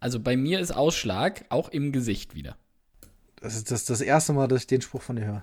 [0.00, 2.56] Also bei mir ist Ausschlag auch im Gesicht wieder.
[3.40, 5.42] Das ist das, das erste Mal, dass ich den Spruch von dir höre.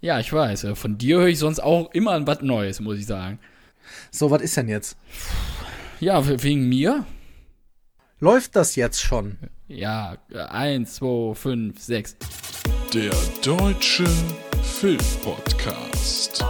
[0.00, 0.66] Ja, ich weiß.
[0.74, 3.38] Von dir höre ich sonst auch immer was Neues, muss ich sagen.
[4.10, 4.96] So, was ist denn jetzt?
[6.00, 7.06] Ja, wegen mir?
[8.18, 9.38] Läuft das jetzt schon?
[9.68, 10.16] Ja,
[10.48, 12.16] eins, zwei, fünf, sechs.
[12.92, 13.12] Der
[13.42, 14.06] Deutsche
[14.62, 16.44] Filmpodcast.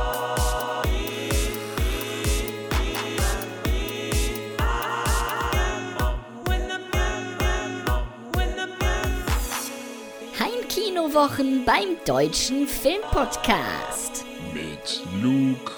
[11.07, 14.25] Heimkinowochen beim Deutschen Filmpodcast.
[14.53, 15.71] Mit Luke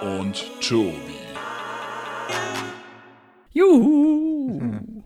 [0.00, 0.94] und Tobi.
[3.52, 4.60] Juhu!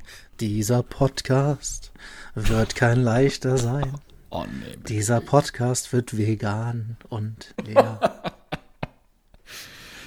[0.40, 1.92] Dieser Podcast
[2.34, 3.90] wird kein leichter sein.
[4.30, 4.76] Oh nee.
[4.88, 8.00] Dieser Podcast wird vegan und leer.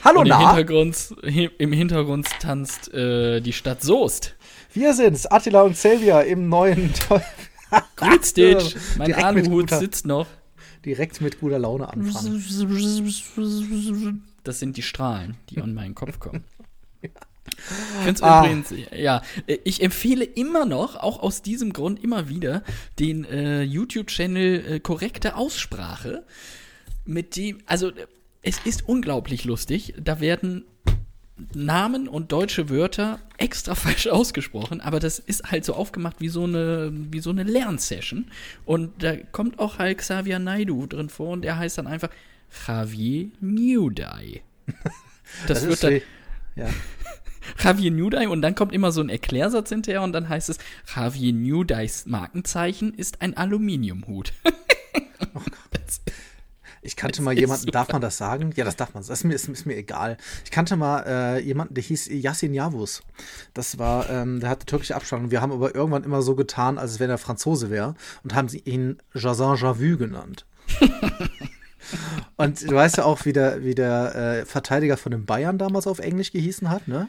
[0.03, 4.35] Hallo Und im na, Hintergrund, hi- im Hintergrund tanzt äh, die Stadt Soest.
[4.73, 6.93] wir sind's, Attila und Xavier im neuen
[7.95, 8.75] Grüß dich.
[8.97, 10.27] Mein Aluhut sitzt noch.
[10.85, 12.41] direkt mit guter Laune anfangen.
[14.43, 16.43] Das sind die Strahlen, die an meinen Kopf kommen.
[17.99, 18.43] Ich finde Ah.
[18.43, 19.21] übrigens, ja,
[19.63, 22.61] ich empfehle immer noch, auch aus diesem Grund immer wieder,
[22.99, 26.25] den äh, YouTube-Channel äh, Korrekte Aussprache,
[27.05, 27.91] mit dem, also
[28.41, 30.65] es ist unglaublich lustig, da werden
[31.53, 36.43] Namen und deutsche Wörter extra falsch ausgesprochen, aber das ist halt so aufgemacht wie so
[36.43, 38.31] eine, wie so eine Lernsession.
[38.65, 42.09] Und da kommt auch halt Xavier Naidu drin vor und der heißt dann einfach
[42.67, 44.41] Javier Newdye.
[45.45, 46.01] Das, wird ist dann
[46.55, 46.69] ja.
[47.63, 50.57] Javier Newdye und dann kommt immer so ein Erklärsatz hinterher und dann heißt es,
[50.95, 54.31] Javier Newdyes Markenzeichen ist ein Aluminiumhut.
[55.71, 56.01] Das-
[56.81, 57.71] Ich kannte mal ist jemanden, super.
[57.71, 58.51] darf man das sagen?
[58.55, 59.03] Ja, das darf man.
[59.03, 60.17] Das ist mir, ist, ist mir egal.
[60.43, 63.01] Ich kannte mal äh, jemanden, der hieß Yassin Yavuz.
[63.53, 65.31] Das war, ähm, der hatte türkische Abstammung.
[65.31, 68.59] Wir haben aber irgendwann immer so getan, als wenn er Franzose wäre und haben sie
[68.59, 70.45] ihn Jazin Javu genannt.
[72.37, 75.87] und du weißt ja auch, wie der, wie der äh, Verteidiger von den Bayern damals
[75.87, 77.07] auf Englisch gehießen hat, ne?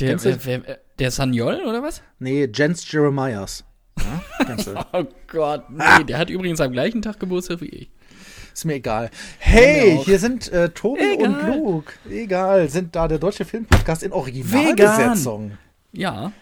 [0.00, 2.02] der, wer, wer, der Sanyol oder was?
[2.18, 3.64] Nee, Jens Jeremias.
[4.38, 4.86] Ja?
[4.92, 7.90] Oh Gott, nee, der hat übrigens am gleichen Tag Geburtstag wie ich.
[8.58, 9.08] Ist mir egal.
[9.38, 11.28] Hey, hier sind äh, Tobi Egal.
[11.28, 11.92] und Luke.
[12.10, 15.52] Egal, sind da der deutsche Filmpodcast in Originalbesetzung.
[15.92, 16.32] Ja,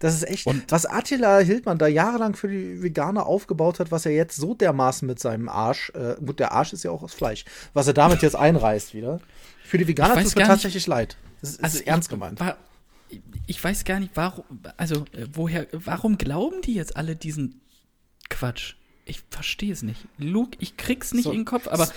[0.00, 4.04] Das ist echt, Und- was Attila Hildmann da jahrelang für die Veganer aufgebaut hat, was
[4.06, 7.14] er jetzt so dermaßen mit seinem Arsch, äh, gut, der Arsch ist ja auch aus
[7.14, 9.20] Fleisch, was er damit jetzt einreißt wieder.
[9.64, 11.16] Für die Veganer tut es mir gar nicht- tatsächlich leid.
[11.42, 12.40] Das ist, also ist ernst gemeint.
[12.40, 12.56] War,
[13.46, 14.44] ich weiß gar nicht, warum,
[14.76, 17.60] also äh, woher, warum glauben die jetzt alle diesen
[18.30, 18.74] Quatsch?
[19.06, 20.00] Ich verstehe es nicht.
[20.18, 21.88] Luke, ich krieg's nicht So, in den Kopf, aber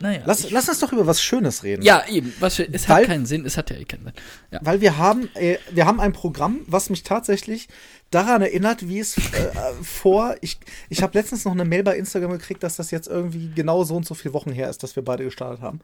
[0.00, 0.22] naja.
[0.26, 1.82] Lass, lass uns doch über was Schönes reden.
[1.82, 4.12] ja, eben, was es Weil- hat keinen Sinn, es hat ja eh keinen Sinn.
[4.52, 4.60] Ja.
[4.62, 7.66] Weil wir haben, äh, wir haben ein Programm, was mich tatsächlich
[8.10, 9.52] daran erinnert, wie es äh, äh,
[9.82, 10.36] vor.
[10.40, 10.58] Ich,
[10.88, 13.96] ich habe letztens noch eine Mail bei Instagram gekriegt, dass das jetzt irgendwie genau so
[13.96, 15.80] und so viele Wochen her ist, dass wir beide gestartet haben.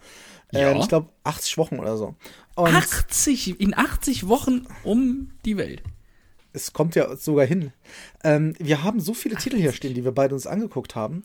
[0.53, 0.71] Ja.
[0.71, 2.15] Äh, ich glaube 80 Wochen oder so.
[2.55, 5.83] Und 80, in 80 Wochen um die Welt.
[6.55, 7.73] Es kommt ja sogar hin.
[8.23, 11.23] Ähm, wir haben so viele Titel hier stehen, die wir beide uns angeguckt haben,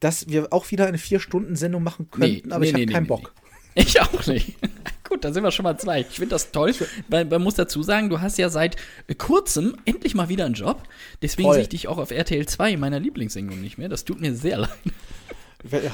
[0.00, 3.34] dass wir auch wieder eine Vier-Stunden-Sendung machen könnten, aber ich habe keinen Bock.
[3.74, 3.82] Nee.
[3.82, 4.56] Ich auch nicht.
[5.08, 6.00] Gut, dann sind wir schon mal zwei.
[6.00, 6.74] Ich finde das toll,
[7.08, 8.76] weil man muss dazu sagen, du hast ja seit
[9.16, 10.82] kurzem endlich mal wieder einen Job.
[11.22, 11.54] Deswegen Voll.
[11.54, 13.88] sehe ich dich auch auf RTL 2, meiner Lieblingssendung, nicht mehr.
[13.88, 14.70] Das tut mir sehr leid.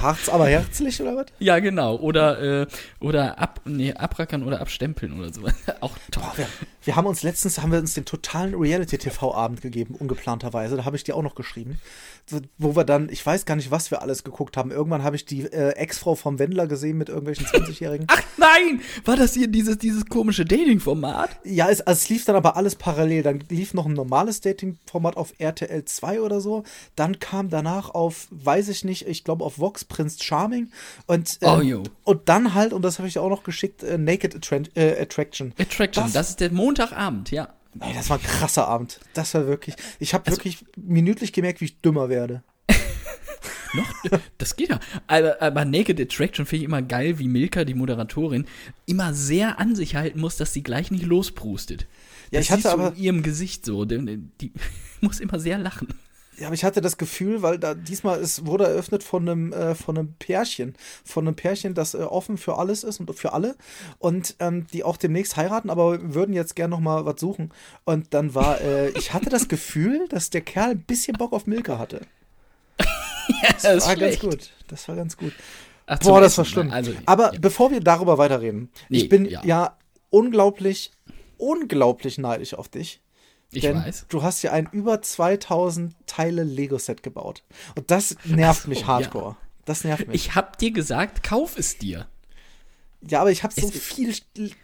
[0.02, 1.26] Harz aber herzlich oder was?
[1.38, 1.96] Ja, genau.
[1.96, 2.66] Oder, äh,
[3.00, 5.54] oder ab, nee, abrackern oder abstempeln oder sowas.
[5.80, 6.24] Auch toll.
[6.36, 6.46] Wir,
[6.82, 10.76] wir haben uns letztens, haben wir uns den totalen Reality-TV-Abend gegeben, ungeplanterweise.
[10.76, 11.80] Da habe ich dir auch noch geschrieben.
[12.58, 14.70] Wo wir dann, ich weiß gar nicht, was wir alles geguckt haben.
[14.70, 18.06] Irgendwann habe ich die äh, Ex-Frau vom Wendler gesehen mit irgendwelchen 20-Jährigen.
[18.10, 18.80] Ach nein!
[19.04, 21.28] War das hier dieses, dieses komische Dating-Format?
[21.44, 23.22] Ja, es, also es lief dann aber alles parallel.
[23.22, 26.64] Dann lief noch ein normales Dating-Format auf RTL 2 oder so.
[26.96, 30.70] Dann kam danach auf, weiß ich nicht, ich glaube auf Vox Prince Charming.
[31.06, 34.34] Und, ähm, Oh, und dann halt, und das habe ich auch noch geschickt, äh, Naked
[34.34, 35.52] Attra äh, Attraction.
[35.58, 37.48] Attraction, Das- das, ist der Montagabend, ja.
[37.80, 39.00] Ey, das war ein krasser Abend.
[39.14, 39.74] Das war wirklich.
[39.98, 42.42] Ich habe wirklich minütlich gemerkt, wie ich dümmer werde.
[43.74, 43.92] Noch?
[44.38, 44.78] Das geht ja.
[45.08, 48.46] Aber, aber Naked Attraction finde ich immer geil, wie Milka, die Moderatorin,
[48.86, 51.86] immer sehr an sich halten muss, dass sie gleich nicht losprustet.
[52.30, 53.84] Ja, Das ich hatte aber- in ihrem Gesicht so.
[53.84, 54.52] Die, die
[55.00, 55.88] muss immer sehr lachen.
[56.38, 59.74] Ja, aber ich hatte das Gefühl, weil da diesmal es wurde eröffnet von einem äh,
[59.74, 63.56] von einem Pärchen, von einem Pärchen, das äh, offen für alles ist und für alle
[63.98, 67.52] und ähm, die auch demnächst heiraten, aber würden jetzt gern noch mal was suchen.
[67.84, 71.46] Und dann war, äh, ich hatte das Gefühl, dass der Kerl ein bisschen Bock auf
[71.46, 72.00] Milka hatte.
[73.42, 74.50] Das Das war ganz gut.
[74.68, 75.32] Das war ganz gut.
[75.86, 76.70] Ach, Boah, das war schlimm.
[76.70, 77.40] Also, Aber ja.
[77.40, 79.42] bevor wir darüber weiterreden, Nee, ich bin ja.
[79.44, 79.78] ja.
[80.10, 80.92] unglaublich,
[81.38, 83.00] unglaublich neidisch auf dich.
[83.56, 84.06] Ich denn weiß.
[84.08, 87.42] du hast ja ein über 2000 Teile Lego-Set gebaut.
[87.76, 89.36] Und das nervt so, mich hardcore.
[89.64, 90.14] Das nervt mich.
[90.14, 92.06] Ich hab dir gesagt, kauf es dir.
[93.00, 94.14] ja, aber ich habe so viel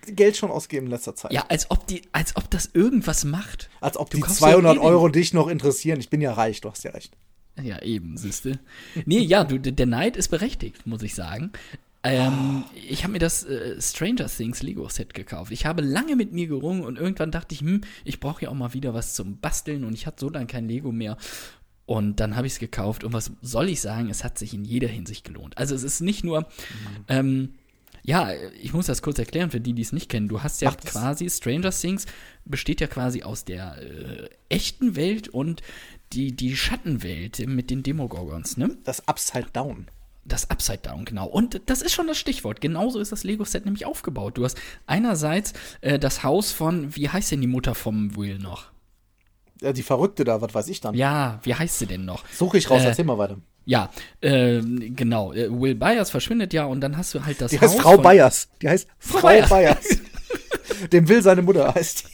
[0.07, 1.33] Geld schon ausgegeben in letzter Zeit.
[1.33, 3.71] Ja, als ob die, als ob das irgendwas macht.
[3.81, 6.01] Als ob Du die kaufst 200 ja eh Euro dich noch interessieren.
[6.01, 7.17] Ich bin ja reich, du hast ja recht.
[7.61, 8.59] Ja, eben, siehste.
[9.05, 11.53] Nee, ja, du, der Neid ist berechtigt, muss ich sagen.
[12.03, 15.53] Ähm, ich habe mir das äh, Stranger Things Lego Set gekauft.
[15.53, 18.55] Ich habe lange mit mir gerungen und irgendwann dachte ich, hm, ich brauche ja auch
[18.55, 21.19] mal wieder was zum Basteln und ich hatte so lange kein Lego mehr.
[21.85, 24.65] Und dann habe ich es gekauft und was soll ich sagen, es hat sich in
[24.65, 25.59] jeder Hinsicht gelohnt.
[25.59, 26.47] Also es ist nicht nur,
[27.09, 27.55] ähm,
[28.03, 28.31] ja,
[28.63, 30.29] ich muss das kurz erklären für die, die es nicht kennen.
[30.29, 30.93] Du hast ja Macht es.
[30.93, 32.07] quasi, Stranger Things
[32.45, 35.63] besteht ja quasi aus der äh, echten Welt und
[36.13, 38.77] die, die Schattenwelt mit den Demogorgons, ne?
[38.85, 39.87] Das Upside Down.
[40.31, 41.27] Das Upside Down, genau.
[41.27, 42.61] Und das ist schon das Stichwort.
[42.61, 44.39] Genauso ist das Lego-Set nämlich aufgebaut.
[44.39, 44.57] Du hast
[44.87, 48.67] einerseits äh, das Haus von, wie heißt denn die Mutter vom Will noch?
[49.61, 50.95] Ja, die Verrückte da, was weiß ich dann.
[50.95, 52.23] Ja, wie heißt sie denn noch?
[52.33, 53.39] Suche ich raus, Äh, erzähl mal weiter.
[53.65, 53.91] Ja,
[54.23, 55.33] ähm, genau.
[55.33, 57.95] Äh, Will Byers verschwindet ja und dann hast du halt das Die Haus heißt Frau
[57.95, 58.49] von, Bayers.
[58.63, 59.49] Die heißt Frau Bayers.
[59.51, 59.85] Bayers.
[60.93, 62.11] Dem will seine Mutter heißt die.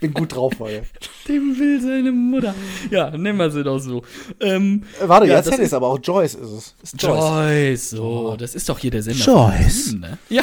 [0.00, 0.82] Bin gut drauf heute.
[1.28, 2.54] Dem will seine Mutter.
[2.90, 4.02] Ja, nehmen wir sie doch so.
[4.40, 6.74] Ähm, Äh, warte, Ja, jetzt das hätte ich ist- es aber auch Joyce ist es.
[6.82, 7.18] Ist Joyce.
[7.20, 9.24] Joyce, so, das ist doch hier der Sender.
[9.24, 9.56] Joyce.
[9.58, 10.18] von Sieben, ne?
[10.28, 10.42] Ja.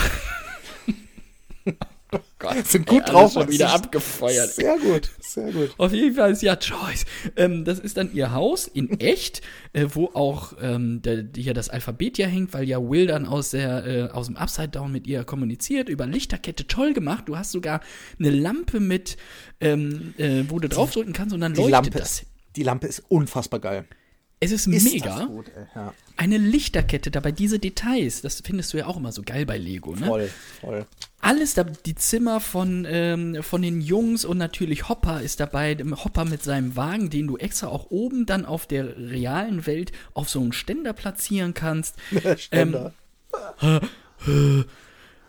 [2.43, 4.49] Gott, Sind gut ey, drauf, das wieder abgefeuert.
[4.53, 5.71] Sehr gut, sehr gut.
[5.77, 7.05] Auf jeden Fall ist ja Joyce.
[7.37, 9.41] Ähm, das ist dann ihr Haus in echt,
[9.71, 13.51] äh, wo auch ähm, der, hier das Alphabet ja hängt, weil ja Will dann aus,
[13.51, 17.23] der, äh, aus dem Upside Down mit ihr kommuniziert, über Lichterkette, toll gemacht.
[17.27, 17.79] Du hast sogar
[18.19, 19.15] eine Lampe mit,
[19.61, 22.11] ähm, äh, wo du draufdrücken kannst und dann Die leuchtet Lampe, das.
[22.21, 22.25] ist,
[22.57, 23.85] die Lampe ist unfassbar geil.
[24.41, 25.23] Es ist, Ist mega.
[25.23, 25.45] gut.
[25.73, 29.57] Ja, Eine Lichterkette dabei, diese Details, das findest du ja auch immer so geil bei
[29.57, 30.05] Lego, ne?
[30.05, 30.29] voll,
[30.59, 30.85] voll.
[31.23, 36.25] Alles da, die Zimmer von, ähm, von den Jungs und natürlich Hopper ist dabei, Hopper
[36.25, 40.41] mit seinem Wagen, den du extra auch oben dann auf der realen Welt auf so
[40.41, 41.95] einen Ständer platzieren kannst.
[42.37, 42.93] Ständer.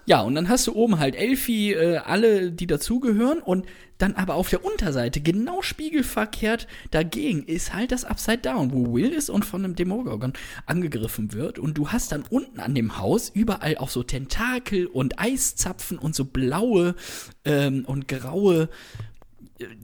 [0.06, 3.66] Ja, und dann hast du oben halt Elfi, äh, alle, die dazugehören und
[3.98, 9.10] dann aber auf der Unterseite, genau spiegelverkehrt dagegen, ist halt das Upside Down, wo Will
[9.10, 10.32] ist und von einem Demogorgon
[10.66, 11.58] angegriffen wird.
[11.58, 16.14] Und du hast dann unten an dem Haus überall auch so Tentakel und Eiszapfen und
[16.14, 16.96] so blaue
[17.44, 18.68] ähm, und graue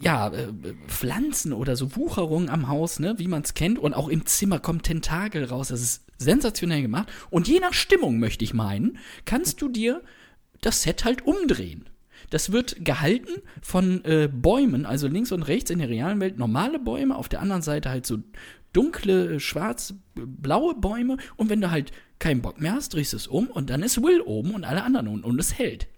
[0.00, 0.52] ja, äh,
[0.88, 3.78] Pflanzen oder so Wucherungen am Haus, ne, wie man es kennt.
[3.78, 5.68] Und auch im Zimmer kommt Tentakel raus.
[5.68, 7.08] Das ist sensationell gemacht.
[7.30, 10.02] Und je nach Stimmung, möchte ich meinen, kannst du dir
[10.60, 11.88] das Set halt umdrehen.
[12.28, 16.78] Das wird gehalten von äh, Bäumen, also links und rechts in der realen Welt normale
[16.78, 18.18] Bäume, auf der anderen Seite halt so
[18.72, 21.16] dunkle, äh, schwarz-blaue Bäume.
[21.36, 24.02] Und wenn du halt keinen Bock mehr hast, drehst du es um und dann ist
[24.02, 25.88] Will oben und alle anderen unten und es hält.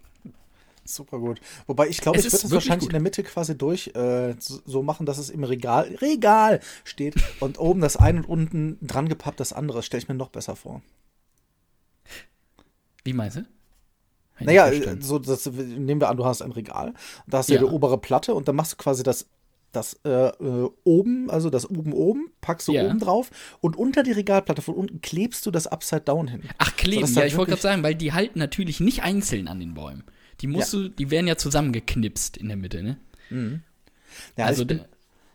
[0.85, 1.39] Super gut.
[1.67, 2.89] Wobei ich glaube, Es ich würde das wirklich wahrscheinlich gut.
[2.89, 7.15] in der Mitte quasi durch äh, so so machen, dass es im Regal, Regal steht
[7.39, 9.81] und oben das eine und unten dran gepappt das andere.
[9.83, 10.81] Stelle ich mir noch besser vor.
[13.03, 13.45] Wie meinst du?
[14.39, 16.93] Ich Naja, so, das, nehmen wir an, du hast ein Regal
[17.27, 17.59] da hast du ja.
[17.59, 19.27] Die obere Platte und dann machst du quasi das,
[19.71, 22.85] das äh, äh, oben, also das oben oben, packst du Ja.
[22.85, 23.29] oben drauf
[23.61, 26.43] und unter die Regalplatte von unten klebst du das Upside Down hin.
[26.57, 29.59] Ach, kleben, Sodass ja, ich wollte gerade sagen, weil die halten natürlich nicht einzeln an
[29.59, 30.03] den Bäumen.
[30.43, 32.97] Die musst du, die werden ja zusammengeknipst in der Mitte, ne?
[34.37, 34.81] Ja, also, ich bin,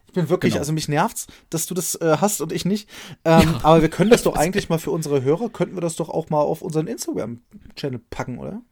[0.06, 0.60] Ich bin wirklich, Genau.
[0.60, 2.88] also mich nervt's, dass du das äh, hast und ich nicht.
[3.24, 6.08] Ähm, Aber wir können das doch eigentlich mal für unsere Hörer, könnten wir das doch
[6.08, 8.62] auch mal auf unseren Instagram-Channel packen, oder?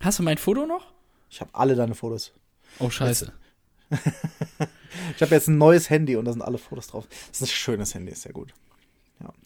[0.00, 0.92] hast du mein Foto noch?
[1.30, 2.32] Ich habe alle deine Fotos.
[2.78, 3.32] Oh, scheiße.
[5.14, 7.06] Ich habe jetzt ein neues Handy und da sind alle Fotos drauf.
[7.28, 8.54] Das ist ein schönes Handy, ist sehr gut.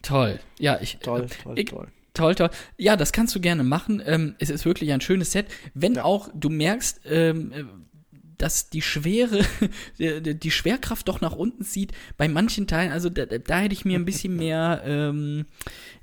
[0.01, 0.39] Toll.
[0.59, 0.97] Ja, ich.
[0.99, 1.87] Toll, äh, toll, ich, toll.
[2.13, 2.49] Toll, toll.
[2.77, 4.01] Ja, das kannst du gerne machen.
[4.05, 5.47] Ähm, es ist wirklich ein schönes Set.
[5.73, 6.03] Wenn Ja.
[6.03, 7.63] auch du merkst, ähm, äh,
[8.37, 9.45] dass die Schwere,
[9.99, 13.85] die, die Schwerkraft doch nach unten zieht, bei manchen Teilen, also da, da hätte ich
[13.85, 15.45] mir ein bisschen mehr, ähm,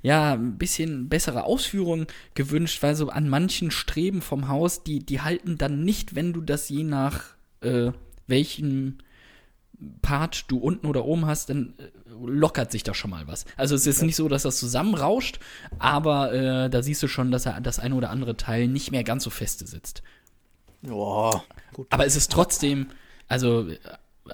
[0.01, 5.21] ja, ein bisschen bessere Ausführungen gewünscht, weil so an manchen Streben vom Haus, die, die
[5.21, 7.91] halten dann nicht, wenn du das je nach äh,
[8.25, 9.03] welchen
[10.01, 11.83] Part du unten oder oben hast, dann äh,
[12.25, 13.45] lockert sich da schon mal was.
[13.55, 15.39] Also es ist nicht so, dass das zusammenrauscht,
[15.77, 19.03] aber äh, da siehst du schon, dass er das eine oder andere Teil nicht mehr
[19.03, 20.03] ganz so feste sitzt.
[20.81, 21.43] Boah,
[21.73, 21.87] gut.
[21.89, 22.87] Aber es ist trotzdem,
[23.27, 23.77] also äh,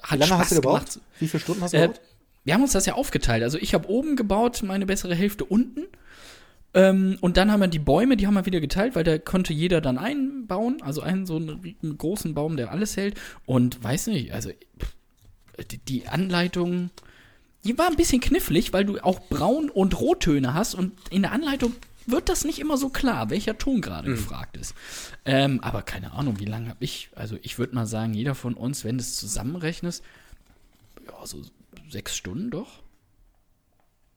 [0.02, 0.74] hat Wie lange Spaß hast du gebaut?
[0.80, 1.00] gemacht.
[1.18, 2.00] Wie viele Stunden hast du Äh, gebaut?
[2.44, 3.42] wir haben uns das ja aufgeteilt.
[3.42, 5.84] Also ich habe oben gebaut, meine bessere Hälfte unten.
[6.74, 9.52] Ähm, und dann haben wir die Bäume, die haben wir wieder geteilt, weil da konnte
[9.52, 10.78] jeder dann einbauen.
[10.82, 13.18] Also einen so einen, einen großen Baum, der alles hält.
[13.46, 14.95] Und weiß nicht, also pff,
[15.70, 16.90] die, die Anleitung,
[17.64, 20.74] die war ein bisschen knifflig, weil du auch Braun- und Rottöne hast.
[20.74, 21.74] Und in der Anleitung
[22.06, 24.14] wird das nicht immer so klar, welcher Ton gerade Mhm.
[24.14, 24.74] gefragt ist.
[25.24, 28.54] Ähm, aber keine Ahnung, wie lange habe ich, also ich würde mal sagen, jeder von
[28.54, 30.04] uns, wenn du es zusammenrechnest,
[31.06, 31.42] ja, so
[31.88, 32.82] sechs Stunden doch.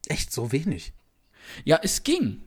[0.08, 0.93] Echt so wenig.
[1.65, 2.41] Ja, es ging.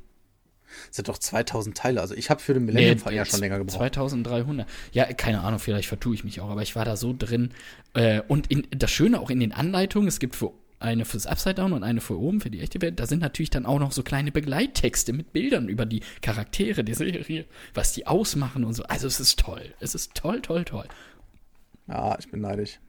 [0.88, 2.00] Das sind doch 2000 Teile.
[2.00, 3.76] Also ich habe für den Millennium Fall ja schon länger gebraucht.
[3.76, 4.66] 2300.
[4.92, 7.50] Ja, keine Ahnung, vielleicht vertue ich mich auch, aber ich war da so drin.
[7.94, 10.52] Äh, und in, das Schöne auch in den Anleitungen, es gibt für
[10.82, 13.50] eine fürs Upside Down und eine für oben, für die echte Welt, da sind natürlich
[13.50, 18.06] dann auch noch so kleine Begleittexte mit Bildern über die Charaktere der Serie, was die
[18.06, 18.82] ausmachen und so.
[18.84, 19.74] Also es ist toll.
[19.80, 20.86] Es ist toll, toll, toll.
[21.88, 22.80] Ja, ich bin neidisch.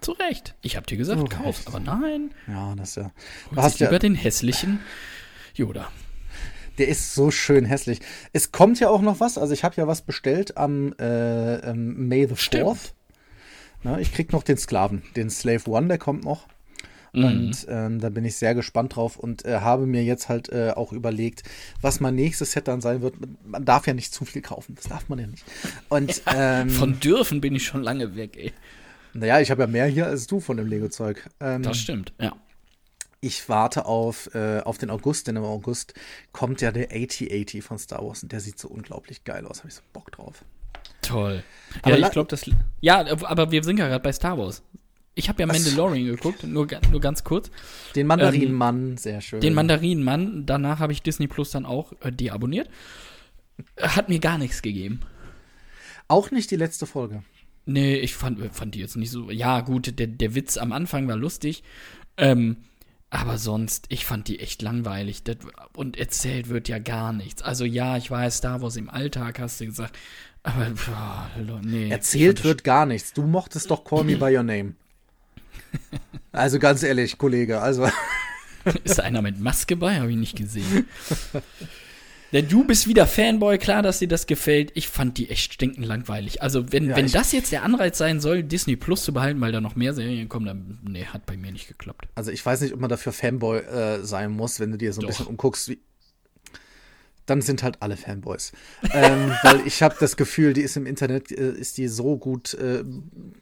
[0.00, 0.54] Zu Recht.
[0.62, 1.58] Ich hab dir gesagt, Zu kauf.
[1.58, 1.68] Recht.
[1.68, 3.10] Aber nein, Ja, das ist ja.
[3.50, 4.80] Du hast ja lieber den hässlichen
[5.54, 5.90] Yoda.
[6.78, 8.00] Der ist so schön hässlich.
[8.32, 9.36] Es kommt ja auch noch was.
[9.38, 12.64] Also ich habe ja was bestellt am äh, ähm, May the Stimmt.
[12.64, 12.92] 4th.
[13.82, 16.46] Na, ich krieg noch den Sklaven, den Slave One, der kommt noch.
[17.14, 20.72] Und ähm, da bin ich sehr gespannt drauf und äh, habe mir jetzt halt äh,
[20.76, 21.42] auch überlegt,
[21.80, 23.14] was mein nächstes Set dann sein wird.
[23.44, 25.44] Man darf ja nicht zu viel kaufen, das darf man ja nicht.
[25.88, 28.52] Und ähm, Von dürfen bin ich schon lange weg, ey.
[29.14, 31.28] naja, ich habe ja mehr hier als du von dem Lego-Zeug.
[31.40, 32.36] Ähm, Das stimmt, ja.
[33.20, 35.94] Ich warte auf, äh, auf den August, denn im August
[36.32, 39.58] kommt ja der AT-80 von Star Wars und der sieht so unglaublich geil aus.
[39.58, 40.44] Habe ich so Bock drauf.
[41.02, 41.42] Toll.
[41.82, 42.48] Aber ja, ich glaube, das.
[42.80, 44.62] Ja, aber wir sind ja gerade bei Star Wars.
[45.14, 47.50] Ich habe ja Mandalorian geguckt, nur, nur ganz kurz.
[47.96, 49.40] Den Mandarinenmann, sehr schön.
[49.40, 52.70] Den Mandarinenmann, danach habe ich Disney Plus dann auch äh, deabonniert.
[53.80, 55.00] Hat mir gar nichts gegeben.
[56.06, 57.24] Auch nicht die letzte Folge.
[57.66, 59.30] Nee, ich fand, fand die jetzt nicht so.
[59.30, 61.64] Ja, gut, der, der Witz am Anfang war lustig.
[62.16, 62.58] Ähm,
[63.10, 65.22] aber sonst, ich fand die echt langweilig.
[65.24, 65.36] Das,
[65.74, 67.42] und erzählt wird ja gar nichts.
[67.42, 69.96] Also ja, ich weiß, Star Wars im Alltag, hast du gesagt.
[70.42, 71.30] Aber, boah,
[71.62, 71.88] nee.
[71.90, 73.12] Erzählt wird gar nichts.
[73.12, 74.74] Du mochtest doch Call Me By Your Name.
[76.30, 77.88] Also ganz ehrlich, Kollege, also
[78.84, 79.98] Ist da einer mit Maske bei?
[79.98, 80.86] Habe ich nicht gesehen.
[82.32, 84.70] Denn du bist wieder Fanboy, klar, dass dir das gefällt.
[84.74, 86.42] Ich fand die echt stinkend langweilig.
[86.42, 89.52] Also, wenn, Ja, wenn das jetzt der Anreiz sein soll, Disney Plus zu behalten, weil
[89.52, 92.06] da noch mehr Serien kommen, dann, nee, hat bei mir nicht geklappt.
[92.14, 95.00] Also ich weiß nicht, ob man dafür Fanboy äh, sein muss, wenn du dir so
[95.00, 95.08] ein Doch.
[95.08, 95.68] bisschen umguckst.
[95.70, 95.78] Wie
[97.26, 98.52] dann sind halt alle Fanboys.
[98.94, 102.54] ähm, weil ich habe das Gefühl, die ist im Internet, äh, ist die so gut.
[102.54, 102.84] Äh,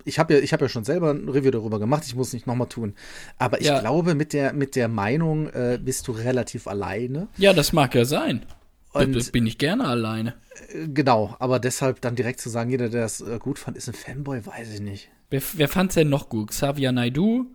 [0.05, 2.49] ich habe ja, ich hab ja schon selber ein Review darüber gemacht, ich muss nicht
[2.49, 2.95] nochmal tun.
[3.39, 3.79] Aber ich Ja.
[3.81, 7.29] glaube, mit der, mit der Meinung äh, bist du relativ alleine.
[7.37, 8.45] Ja, das mag ja sein.
[9.05, 10.35] Und- das bin ich gerne alleine.
[10.73, 13.89] Äh, genau, aber deshalb dann direkt zu sagen, jeder, der das äh, gut fand, ist
[13.89, 15.09] ein Fanboy, weiß ich nicht.
[15.31, 16.51] Wer, wer fand's denn noch gut?
[16.51, 17.47] Xavier Naidu,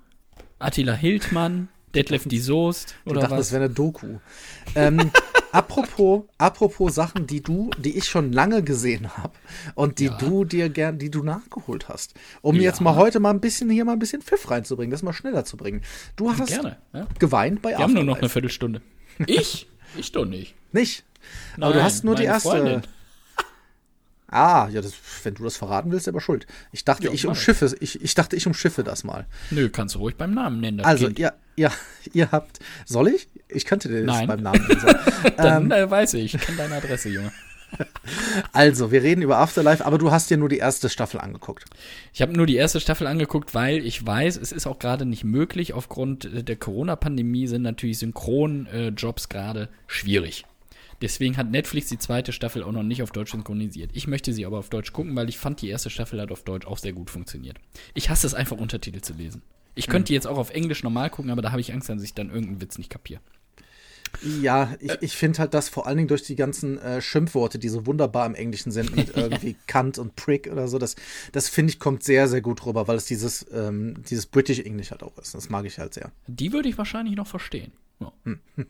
[0.59, 3.39] Attila Hildmann, Detlef die Soest oder dachte, was?
[3.39, 4.19] das wäre eine Doku.
[4.75, 5.11] ähm,
[5.51, 9.33] apropos, apropos Sachen, die du, die ich schon lange gesehen habe
[9.75, 10.17] und die Ja.
[10.17, 12.13] du dir gern, die du nachgeholt hast.
[12.41, 12.61] Um Ja.
[12.63, 15.43] jetzt mal heute mal ein bisschen hier mal ein bisschen Pfiff reinzubringen, das mal schneller
[15.45, 15.81] zu bringen.
[16.15, 16.77] Du hast Gerne.
[16.93, 17.07] Ja.
[17.19, 18.33] geweint bei Wir haben nur noch eine Afterlife.
[18.33, 18.81] Viertelstunde.
[19.27, 19.67] Ich?
[19.97, 20.55] Ich doch nicht.
[20.71, 21.03] Nicht.
[21.57, 22.49] Aber du Nein, hast nur die erste.
[22.49, 22.81] Freundin.
[24.33, 24.93] Ah, ja, das,
[25.23, 26.47] wenn du das verraten willst, selber schuld.
[26.71, 29.25] Ich dachte, Ja, ich umschiffe, ich, ich dachte, ich umschiffe das mal.
[29.49, 30.77] Nö, kannst du ruhig beim Namen nennen.
[30.77, 31.19] das Also, Kind.
[31.19, 31.69] ihr, ihr,
[32.13, 33.27] ihr habt, soll ich?
[33.49, 34.27] Ich könnte dir das Nein.
[34.29, 34.95] beim Namen nennen.
[35.35, 36.33] Dann ähm, äh, weiß ich.
[36.35, 37.33] Ich kenne deine Adresse, Junge.
[38.53, 41.65] Also, wir reden über Afterlife, aber du hast dir nur die erste Staffel angeguckt.
[42.13, 45.23] Ich habe nur die erste Staffel angeguckt, weil ich weiß, es ist auch gerade nicht
[45.23, 45.73] möglich.
[45.73, 50.45] Aufgrund äh, der Corona-Pandemie sind natürlich Synchronjobs gerade schwierig.
[51.01, 53.89] Deswegen hat Netflix die zweite Staffel auch noch nicht auf Deutsch synchronisiert.
[53.93, 56.43] Ich möchte sie aber auf Deutsch gucken, weil ich fand, die erste Staffel hat auf
[56.43, 57.57] Deutsch auch sehr gut funktioniert.
[57.95, 59.41] Ich hasse es einfach, Untertitel zu lesen.
[59.73, 62.03] Ich könnte die jetzt auch auf Englisch normal gucken, aber da habe ich Angst, dass
[62.03, 63.21] ich dann irgendeinen Witz nicht kapiere.
[64.41, 67.69] Ja, ich, ich finde halt, dass vor allen Dingen durch die ganzen äh, Schimpfworte, die
[67.69, 70.95] so wunderbar im Englischen sind, mit irgendwie Cunt und Prick oder so, das,
[71.31, 74.91] das finde ich kommt sehr, sehr gut rüber, weil es dieses, ähm, dieses British English
[74.91, 75.33] halt auch ist.
[75.33, 76.11] Das mag ich halt sehr.
[76.27, 77.71] Die würde ich wahrscheinlich noch verstehen.
[78.01, 78.11] Ja.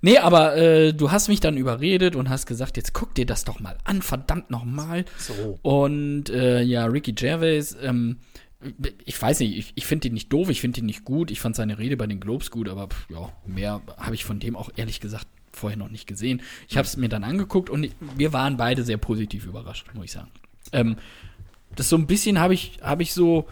[0.00, 3.44] nee, aber äh, du hast mich dann überredet und hast gesagt, jetzt guck dir das
[3.44, 5.04] doch mal an, verdammt nochmal.
[5.18, 5.58] So.
[5.62, 8.18] Und äh, ja, Ricky Gervais, ähm,
[9.04, 11.30] ich weiß nicht, ich, ich finde ihn nicht doof, ich finde ihn nicht gut.
[11.30, 14.40] Ich fand seine Rede bei den Globes gut, aber pff, ja, mehr habe ich von
[14.40, 16.42] dem auch ehrlich gesagt vorher noch nicht gesehen.
[16.68, 20.12] Ich habe es mir dann angeguckt und wir waren beide sehr positiv überrascht, muss ich
[20.12, 20.30] sagen.
[20.72, 20.96] Ähm,
[21.76, 23.46] das so ein bisschen habe ich, habe ich so,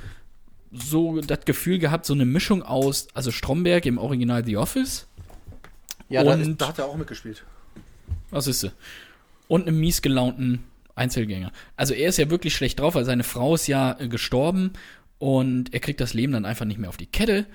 [0.73, 5.07] so das Gefühl gehabt, so eine Mischung aus, also Stromberg im Original The Office,
[6.09, 7.45] Ja, da, ist, da hat er auch mitgespielt.
[8.31, 8.73] was ist sie?
[9.49, 10.65] Und einem mies gelaunten
[10.95, 11.53] Einzelgänger.
[11.77, 14.73] Also er ist ja wirklich schlecht drauf, weil seine Frau ist ja äh, gestorben
[15.23, 17.47] und er kriegt das Leben dann einfach nicht mehr auf die Kette.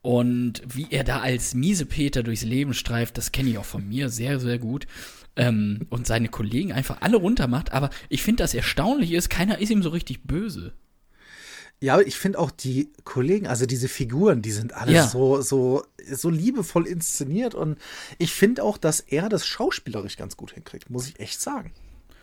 [0.00, 4.08] Und wie er da als Miesepeter durchs Leben streift, das kenne ich auch von mir
[4.08, 4.86] sehr, sehr gut.
[5.36, 7.70] Ähm, und seine Kollegen einfach alle runtermacht.
[7.72, 10.72] Aber ich finde, das erstaunlich ist, keiner ist ihm so richtig böse.
[11.82, 15.06] Ja, aber ich finde auch die Kollegen, also diese Figuren, die sind alle Ja.
[15.06, 17.76] so, so, so liebevoll inszeniert und
[18.16, 21.72] ich finde auch, dass er das schauspielerisch ganz gut hinkriegt, muss ich echt sagen.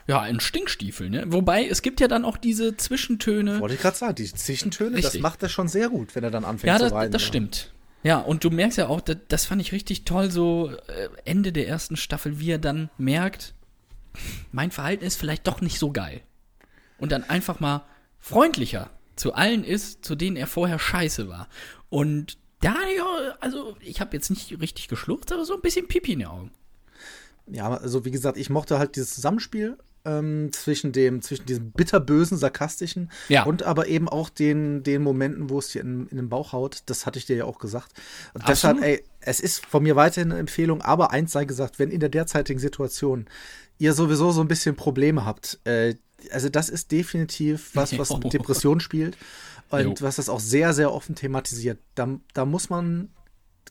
[0.10, 1.24] Ja, ein Stinkstiefel, ne?
[1.28, 3.60] Wobei, es gibt ja dann auch diese Zwischentöne.
[3.60, 5.22] Wollte ich gerade sagen, die Zwischentöne, das Richtig.
[5.22, 7.12] macht er schon sehr gut, wenn er dann anfängt Ja, zu das, reiten.
[7.12, 7.72] das stimmt.
[8.02, 11.52] Ja, und du merkst ja auch, das, das fand ich richtig toll, so äh, Ende
[11.52, 13.54] der ersten Staffel, wie er dann merkt,
[14.52, 16.22] mein Verhalten ist vielleicht doch nicht so geil.
[16.98, 17.86] Und dann einfach mal
[18.18, 21.50] freundlicher zu allen ist, zu denen er vorher scheiße war.
[21.90, 26.14] Und da, ja, also ich habe jetzt nicht richtig geschluckt, aber so ein bisschen Pipi
[26.14, 26.52] in den Augen.
[27.46, 29.78] Ja, also wie gesagt, ich mochte halt dieses Zusammenspiel
[30.18, 33.44] ähm, zwischen dem, zwischen diesem bitterbösen, sarkastischen Ja.
[33.44, 36.84] und aber eben auch den, den Momenten, wo es dir in, in den Bauch haut.
[36.88, 37.94] Das hatte ich dir ja auch gesagt.
[38.34, 41.92] Und deshalb, ey, es ist von mir weiterhin eine Empfehlung, aber eins sei gesagt, wenn
[41.92, 43.26] in der derzeitigen Situation
[43.78, 45.96] ihr sowieso so ein bisschen Probleme habt, äh,
[46.32, 49.18] also das ist definitiv was, was mit Depression spielt
[49.70, 49.96] und Jo.
[50.02, 51.80] was das auch sehr, sehr offen thematisiert.
[51.96, 53.10] Da, da muss man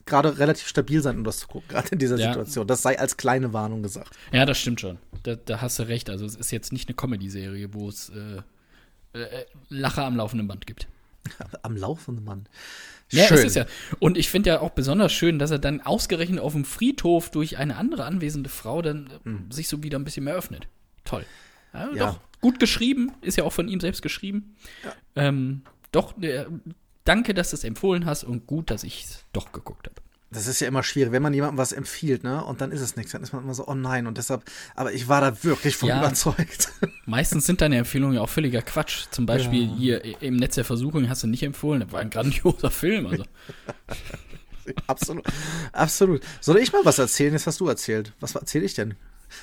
[0.05, 2.27] gerade relativ stabil sein, um das zu gucken, gerade in dieser Ja.
[2.33, 2.67] Situation.
[2.67, 4.15] Das sei als kleine Warnung gesagt.
[4.31, 4.97] Ja, das stimmt schon.
[5.23, 6.09] Da, da hast du recht.
[6.09, 10.65] Also es ist jetzt nicht eine Comedy-Serie, wo es äh, äh, Lacher am laufenden Band
[10.67, 10.87] gibt.
[11.63, 12.47] Am laufenden Mann.
[13.11, 13.37] Ja, Schön.
[13.39, 13.65] es ist ja.
[13.99, 17.57] Und ich finde ja auch besonders schön, dass er dann ausgerechnet auf dem Friedhof durch
[17.57, 20.67] eine andere anwesende Frau dann äh, sich so wieder ein bisschen mehr öffnet.
[21.03, 21.25] Toll.
[21.73, 21.89] Ja.
[21.93, 22.05] Ja.
[22.11, 24.55] Doch, gut geschrieben, ist ja auch von ihm selbst geschrieben.
[25.15, 26.45] Ähm, doch, äh,
[27.05, 29.95] danke, dass du es empfohlen hast und gut, dass ich es doch geguckt habe.
[30.31, 32.43] Das ist ja immer schwierig, wenn man jemandem was empfiehlt, ne?
[32.45, 33.13] Und dann ist es nichts.
[33.13, 34.05] Dann ist man immer so, oh nein.
[34.05, 34.43] Und deshalb,
[34.75, 35.97] aber ich war da wirklich von Ja.
[35.97, 36.71] überzeugt.
[37.07, 39.05] Meistens sind deine Empfehlungen ja auch völliger Quatsch.
[39.09, 39.75] Zum Beispiel Ja.
[39.75, 41.79] hier im Netz der Versuchung hast du nicht empfohlen.
[41.81, 43.07] Das war ein grandioser Film.
[43.07, 43.23] Also.
[44.87, 45.25] absolut.
[45.71, 46.21] Absolut.
[46.41, 47.33] Soll ich mal was erzählen?
[47.33, 48.13] Jetzt hast du erzählt.
[48.19, 48.93] Was erzähle ich denn?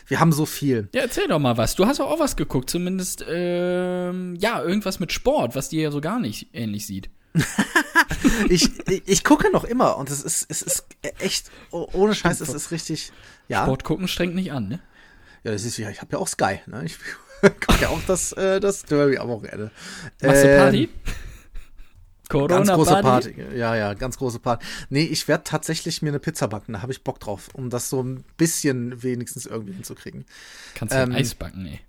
[0.07, 0.89] Wir haben so viel.
[0.95, 1.75] Ja, erzähl doch mal was.
[1.77, 5.91] Du hast doch auch was geguckt, zumindest, ähm, ja, irgendwas mit Sport, was dir ja
[5.91, 7.09] so gar nicht ähnlich sieht.
[8.49, 8.71] Ich,
[9.07, 10.85] ich, gucke noch immer und es ist, es ist
[11.19, 13.13] echt, oh, ohne Scheiß, es ist richtig.
[13.49, 14.81] Ja, Sport gucken strengt nicht an, ne?
[15.47, 16.85] ja das ist ja, ich habe ja auch Sky, ne?
[16.85, 16.99] Ich
[17.41, 19.71] gucke ja auch das, äh, das Derby am Wochenende.
[20.21, 20.89] Machst du Ähm, Party?
[22.29, 23.35] Corona Ganz große Party.
[23.55, 24.67] Ja, ja, ganz große Party.
[24.91, 26.73] Nee, ich werde tatsächlich mir eine Pizza backen.
[26.73, 30.25] Da habe ich Bock drauf, um das so ein bisschen wenigstens irgendwie hinzukriegen.
[30.75, 31.81] Kannst du Ähm, Eis backen, ey.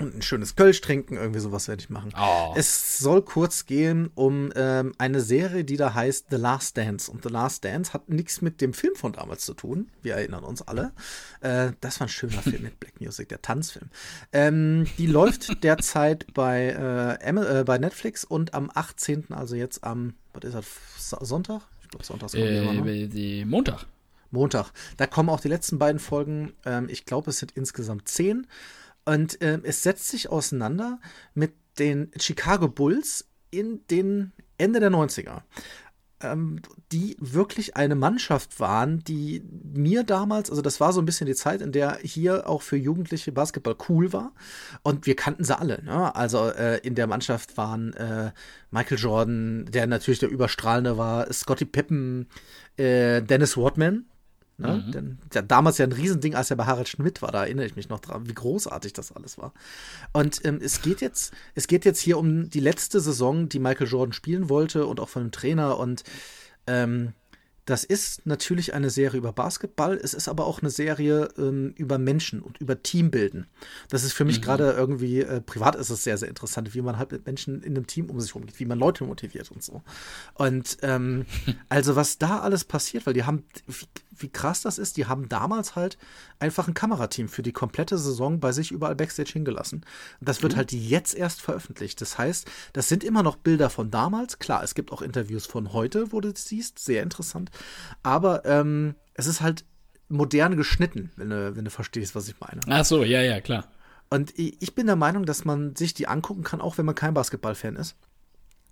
[0.00, 2.12] Und ein schönes Kölsch trinken, irgendwie sowas werde ich machen.
[2.16, 2.54] Oh.
[2.56, 7.10] Es soll kurz gehen um ähm, eine Serie, die da heißt The Last Dance.
[7.10, 9.90] Und The Last Dance hat nichts mit dem Film von damals zu tun.
[10.02, 10.92] Wir erinnern uns alle.
[11.40, 13.90] Äh, das war ein schöner Film mit Black Music, der Tanzfilm.
[14.32, 20.14] Ähm, die läuft derzeit bei, äh, äh, bei Netflix und am 18., also jetzt am,
[20.32, 20.54] was ist
[21.12, 21.62] das, Sonntag?
[21.82, 23.08] Ich glaube, Sonntag kommt immer, ne?
[23.12, 23.86] Äh, Montag.
[24.30, 24.72] Montag.
[24.96, 26.52] Da kommen auch die letzten beiden Folgen.
[26.64, 28.46] Ähm, ich glaube, es sind insgesamt zehn.
[29.08, 31.00] Und ähm, es setzt sich auseinander
[31.32, 35.40] mit den Chicago Bulls in den Ende der 90er.
[36.20, 36.60] Ähm,
[36.92, 41.34] die wirklich eine Mannschaft waren, die mir damals, also das war so ein bisschen die
[41.34, 44.32] Zeit, in der hier auch für Jugendliche Basketball cool war.
[44.82, 45.82] Und wir kannten sie alle.
[45.82, 46.14] Ne?
[46.14, 48.32] Also äh, in der Mannschaft waren äh,
[48.70, 52.28] Michael Jordan, der natürlich der Überstrahlende war, Scottie Pippen,
[52.76, 54.04] äh, Dennis Rodman,
[54.58, 54.84] Ne?
[54.92, 57.76] Denn der, damals ja ein Riesending, als er bei Harald Schmidt war, da erinnere ich
[57.76, 59.52] mich noch dran, wie großartig das alles war.
[60.12, 63.86] Und ähm, es geht jetzt, es geht jetzt hier um die letzte Saison, die Michael
[63.86, 65.78] Jordan spielen wollte und auch von dem Trainer.
[65.78, 66.02] Und
[66.66, 67.12] ähm,
[67.68, 71.98] das ist natürlich eine Serie über Basketball, es ist aber auch eine Serie ähm, über
[71.98, 73.46] Menschen und über Teambilden.
[73.90, 76.96] Das ist für mich gerade irgendwie, äh, privat ist es sehr, sehr interessant, wie man
[76.96, 79.82] halt mit Menschen in einem Team um sich rumgeht, wie man Leute motiviert und so.
[80.32, 81.26] Und ähm,
[81.68, 83.44] also was da alles passiert, weil die haben,
[84.18, 85.98] wie, krass das ist, die haben damals halt
[86.38, 89.84] einfach ein Kamerateam für die komplette Saison bei sich überall Backstage hingelassen.
[90.20, 92.00] Das wird halt jetzt erst veröffentlicht.
[92.00, 94.38] Das heißt, das sind immer noch Bilder von damals.
[94.38, 97.50] Klar, es gibt auch Interviews von heute, wo du das siehst, sehr interessant.
[98.02, 99.64] Aber ähm, es ist halt
[100.08, 102.60] modern geschnitten, wenn du, wenn du verstehst, was ich meine.
[102.68, 103.64] Ach so, ja, ja, klar.
[104.10, 107.12] Und ich bin der Meinung, dass man sich die angucken kann, auch wenn man kein
[107.12, 107.94] Basketballfan ist.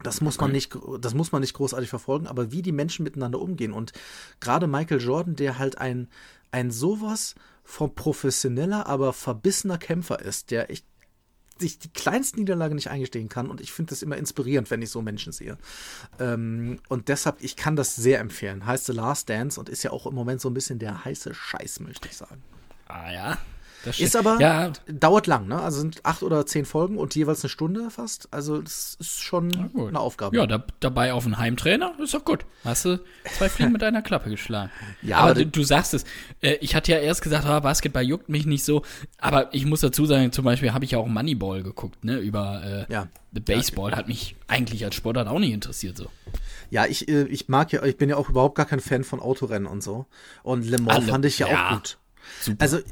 [0.03, 3.41] Das muss man nicht, das muss man nicht großartig verfolgen, aber wie die Menschen miteinander
[3.41, 3.93] umgehen und
[4.41, 6.09] gerade Michael Jordan, der halt ein,
[6.51, 10.87] ein sowas von professioneller, aber verbissener Kämpfer ist, der echt
[11.59, 14.91] sich die kleinste Niederlage nicht eingestehen kann und ich finde das immer inspirierend, wenn ich
[14.91, 15.57] so Menschen sehe.
[16.19, 18.67] Ähm, und deshalb, ich kann das sehr empfehlen.
[18.67, 21.33] Heißt The Last Dance und ist ja auch im Moment so ein bisschen der heiße
[21.35, 22.43] Scheiß, möchte ich sagen.
[22.89, 23.39] Ah ja.
[23.87, 25.59] Das Ist aber, Ja, dauert lang, ne?
[25.61, 28.29] Also sind acht oder zehn Folgen und jeweils eine Stunde fast.
[28.33, 30.37] Also das ist schon eine Aufgabe.
[30.37, 32.45] Ja, da, dabei auf einen Heimtrainer, ist doch gut.
[32.65, 33.01] Hast du
[33.39, 34.71] zwei Fliegen mit einer Klappe geschlagen.
[35.03, 36.05] Ja, aber aber du, du sagst es.
[36.43, 38.83] Äh, ich hatte ja erst gesagt, ah, Basketball juckt mich nicht so.
[39.19, 42.19] Aber ich muss dazu sagen, zum Beispiel habe ich ja auch Moneyball geguckt, ne?
[42.19, 43.09] Über äh, Ja.
[43.33, 46.07] The Baseball hat mich eigentlich als Sportart auch nicht interessiert so.
[46.71, 49.21] Ja, ich, äh, ich mag ja, ich bin ja auch überhaupt gar kein Fan von
[49.21, 50.07] Autorennen und so.
[50.43, 51.69] Und Le Mans Alle- fand ich ja, ja.
[51.69, 51.99] auch gut.
[52.59, 52.83] Also äh,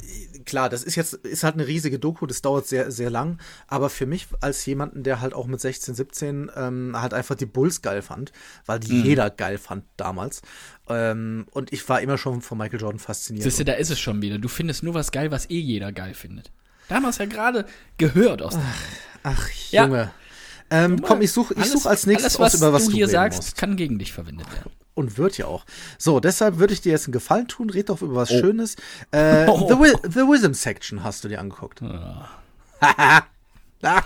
[0.45, 3.91] klar, das ist jetzt ist halt eine riesige Doku, das dauert sehr sehr lang, aber
[3.91, 7.83] für mich als jemanden, der halt auch mit 16, 17 ähm, halt einfach die Bulls
[7.83, 8.33] geil fand,
[8.67, 9.05] weil die Mhm.
[9.05, 10.43] jeder geil fand damals.
[10.89, 13.45] Ähm, und ich war immer schon von Michael Jordan fasziniert.
[13.45, 14.39] Siehst du, da ist es schon wieder.
[14.39, 16.51] Du findest nur was geil, was eh jeder geil findet.
[16.89, 17.65] Da haben wir es ja gerade
[17.97, 18.59] gehört aus
[19.23, 19.85] Ach, Ja.
[19.85, 20.11] Junge.
[20.71, 22.91] Ähm, komm, ich suche ich alles, such als nächstes alles, was aus, über was du
[22.91, 23.57] du hier reden sagst, musst.
[23.57, 24.71] kann gegen dich verwendet werden.
[24.95, 25.65] Und wird ja auch.
[25.99, 27.69] So, deshalb würde ich dir jetzt einen Gefallen tun.
[27.71, 28.39] Red doch über was Oh.
[28.39, 28.77] Schönes.
[29.11, 29.67] Äh, Oh.
[29.69, 31.81] The, Wi The Wisdom Section hast du dir angeguckt.
[33.81, 34.03] Da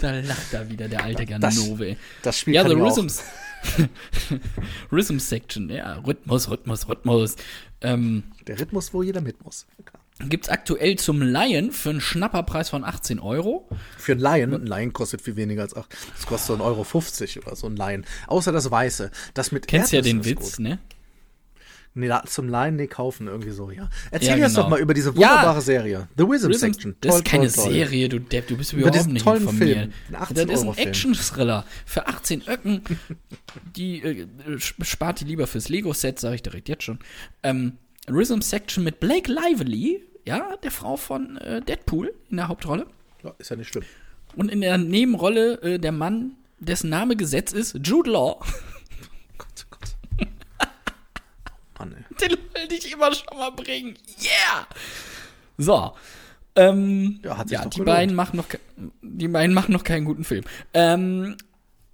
[0.00, 1.86] lacht da wieder der alte Ganove.
[1.88, 1.96] ey.
[2.22, 2.74] Das Spiel Ja, The.
[2.74, 3.22] Rhythms.
[4.92, 7.36] Rhythm Section, ja, Rhythmus, Rhythmus, Rhythmus.
[7.80, 9.66] Ähm, Der Rhythmus, wo jeder mit muss.
[9.84, 10.00] Klar.
[10.28, 13.68] Gibt's aktuell zum Lion für einen Schnapperpreis von 18 Euro.
[13.98, 15.86] Für einen Lion, ein Lion kostet viel weniger als 8.
[16.16, 18.04] Das kostet so 1,50 Euro oder so ein Lion.
[18.28, 19.10] Außer das Weiße.
[19.34, 20.60] Das mit Kennst ja Erdnüssen den ist Witz, gut.
[20.64, 20.78] ne?
[21.96, 23.88] Nee, zum Lion, nee, kaufen irgendwie so, ja.
[24.10, 24.62] Erzähl Ja, jetzt genau.
[24.64, 25.14] doch mal über diese Ja.
[25.14, 26.08] wunderbare Serie.
[26.18, 26.96] The Wisdom Rhythm, Section.
[27.00, 27.72] das ist keine toll, toll.
[27.72, 29.78] Serie, du Depp, du bist Über überhaupt diesen nicht tollen informiert.
[29.78, 30.74] Film, ein 18 das ist ein.
[30.76, 32.82] Action-Thriller für 18 Öcken.
[33.76, 34.26] Die äh,
[34.58, 36.98] sp- spart die lieber fürs Lego-Set, sage ich direkt jetzt schon.
[37.44, 37.74] Ähm,
[38.08, 42.86] Rhythm Section mit Blake Lively, ja, der Frau von äh, Deadpool in der Hauptrolle.
[43.22, 43.84] Ja, ist ja nicht schlimm.
[44.36, 48.40] Und in der Nebenrolle äh, der Mann, dessen Name gesetzt ist, Jude Law.
[49.38, 50.28] Gott, oh Gott.
[51.78, 52.28] Mann, ey.
[52.28, 53.96] Den wollte ich immer schon mal bringen.
[54.20, 54.66] Yeah!
[55.58, 55.92] So.
[56.56, 57.96] Ähm, Ja, ja, hat sich doch die gelohnt.
[57.96, 58.46] beiden machen noch
[59.02, 60.44] die beiden machen noch keinen guten Film.
[60.72, 61.36] Ähm,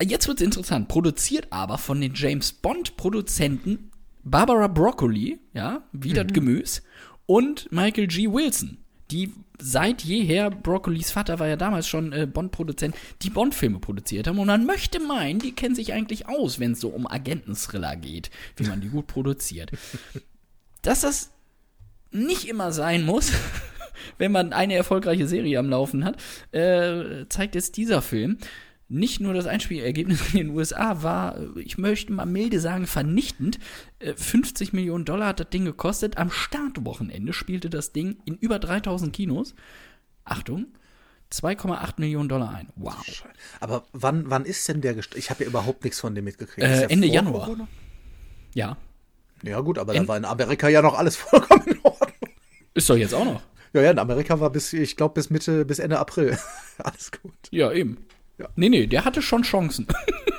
[0.02, 0.88] jetzt wird's interessant.
[0.88, 3.89] Produziert aber von den James Bond Produzenten
[4.22, 6.14] Barbara Broccoli, ja, wie Mhm.
[6.14, 6.83] das Gemüse,
[7.26, 8.28] und Michael G.
[8.30, 8.78] Wilson,
[9.11, 14.38] die seit jeher, Broccolis Vater war ja damals schon äh, Bond-Produzent, die Bond-Filme produziert haben.
[14.38, 18.30] Und man möchte meinen, die kennen sich eigentlich aus, wenn es so um Agenten-Thriller geht,
[18.56, 19.70] wie man die gut produziert.
[20.83, 21.30] Dass das
[22.11, 23.33] nicht immer sein muss,
[24.18, 26.16] wenn man eine erfolgreiche Serie am Laufen hat,
[26.52, 28.38] äh, zeigt jetzt dieser Film.
[28.92, 33.59] Nicht nur das Einspielergebnis in den USA war, äh, ich möchte mal milde sagen, vernichtend.
[34.00, 36.18] Äh, 50 Millionen Dollar hat das Ding gekostet.
[36.18, 39.55] Am Startwochenende spielte das Ding in über 3000 Kinos.
[40.24, 40.66] Achtung,
[41.33, 42.68] 2,8 Millionen Dollar ein.
[42.74, 42.96] Wow.
[43.61, 46.66] Aber wann, wann ist denn der gest Ich habe ja überhaupt nichts von dem mitgekriegt.
[46.66, 47.44] Äh, Ende Januar.
[47.44, 47.68] Corona?
[48.55, 48.76] Ja,
[49.44, 52.11] Ja, gut, aber En- da war in Amerika ja noch alles vollkommen in Ordnung.
[52.74, 53.40] ist doch jetzt auch noch.
[53.72, 56.37] Ja, ja, in Amerika war bis, ich glaube, bis Mitte, bis Ende April.
[56.79, 57.33] alles gut.
[57.53, 57.98] Ja, eben.
[58.40, 58.48] Ja.
[58.57, 59.87] Nee, nee, der hatte schon Chancen,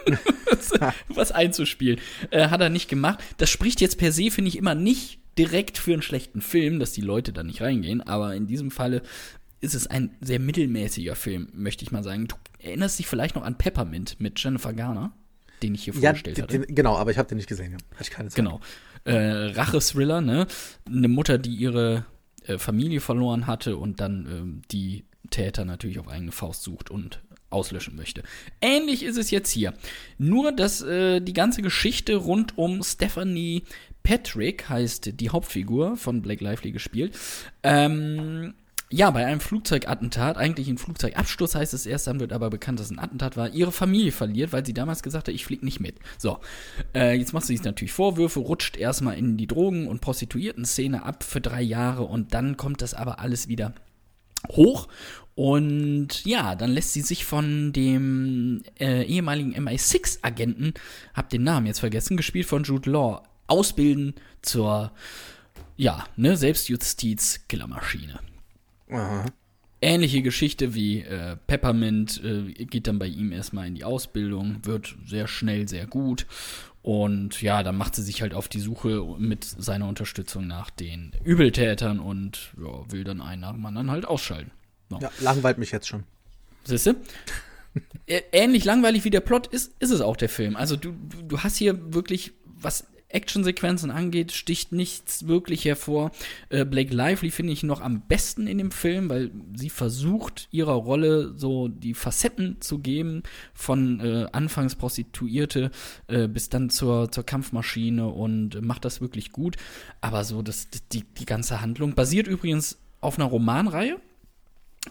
[1.07, 1.99] was einzuspielen.
[2.31, 3.19] Äh, hat er nicht gemacht.
[3.37, 6.91] Das spricht jetzt per se, finde ich, immer nicht direkt für einen schlechten Film, dass
[6.93, 8.01] die Leute da nicht reingehen.
[8.01, 9.01] Aber in diesem Falle
[9.59, 12.27] ist es ein sehr mittelmäßiger Film, möchte ich mal sagen.
[12.27, 15.11] Du erinnerst dich vielleicht noch an Peppermint mit Jennifer Garner,
[15.61, 16.59] den ich hier Ja, vorgestellt hatte.
[16.59, 17.71] den, genau, aber ich habe den nicht gesehen.
[17.73, 17.77] Ja.
[17.93, 18.35] Hatte ich keine Zeit.
[18.35, 18.59] Genau.
[19.03, 20.47] Äh, Rache-Thriller, ne?
[20.87, 22.05] Eine Mutter, die ihre
[22.45, 27.21] äh, Familie verloren hatte und dann ähm, die Täter natürlich auf eigene Faust sucht und
[27.51, 28.23] auslöschen möchte.
[28.61, 29.73] Ähnlich ist es jetzt hier.
[30.17, 33.63] Nur, dass äh, die ganze Geschichte rund um Stephanie
[34.03, 37.17] Patrick heißt die Hauptfigur von Blake Lively gespielt.
[37.63, 38.53] Ähm,
[38.93, 42.87] ja, bei einem Flugzeugattentat, eigentlich ein Flugzeugabsturz heißt es erst, dann wird aber bekannt, dass
[42.87, 45.79] es ein Attentat war, ihre Familie verliert, weil sie damals gesagt hat, ich flieg nicht
[45.79, 45.95] mit.
[46.17, 46.39] So,
[46.93, 51.23] äh, jetzt macht sie sich natürlich Vorwürfe, rutscht erstmal in die Drogen- und Prostituierten-Szene ab
[51.23, 53.73] für drei Jahre und dann kommt das aber alles wieder
[54.49, 54.87] hoch.
[55.35, 60.73] Und ja, dann lässt sie sich von dem äh, ehemaligen MI6-Agenten,
[61.13, 64.91] hab den Namen jetzt vergessen, gespielt von Jude Law, ausbilden zur,
[65.77, 68.19] ja, ne, Selbstjustiz-Killermaschine.
[68.89, 69.25] Aha.
[69.83, 74.95] Ähnliche Geschichte wie äh, Peppermint äh, geht dann bei ihm erstmal in die Ausbildung, wird
[75.07, 76.27] sehr schnell sehr gut
[76.81, 81.11] und ja, dann macht sie sich halt auf die Suche mit seiner Unterstützung nach den
[81.23, 84.51] Übeltätern und ja, will dann einen nach dem anderen halt ausschalten.
[84.89, 84.99] So.
[84.99, 86.03] Ja, langweilt mich jetzt schon.
[86.63, 86.91] Siehst du?
[88.07, 90.55] Ä- Ähnlich langweilig wie der Plot ist, ist es auch der Film.
[90.55, 90.93] Also du-
[91.27, 96.11] du hast hier wirklich, was Actionsequenzen angeht, sticht nichts wirklich hervor.
[96.49, 100.73] Äh, Blake Lively finde ich noch am besten in dem Film, weil sie versucht, ihrer
[100.73, 105.71] Rolle so die Facetten zu geben, von äh, anfangs Prostituierte
[106.07, 109.57] äh, bis dann zur, zur Kampfmaschine und macht das wirklich gut.
[110.01, 113.99] Aber so, das, die, die ganze Handlung basiert übrigens auf einer Romanreihe.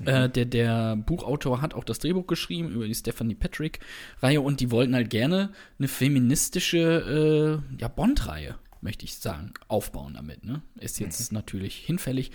[0.04, 4.70] Äh, der, der Buchautor hat auch das Drehbuch geschrieben über die Stephanie Patrick-Reihe und die
[4.70, 10.44] wollten halt gerne eine feministische äh, ja, Bond-Reihe, möchte ich sagen, aufbauen damit.
[10.44, 10.62] Ne?
[10.78, 12.30] Ist jetzt natürlich hinfällig.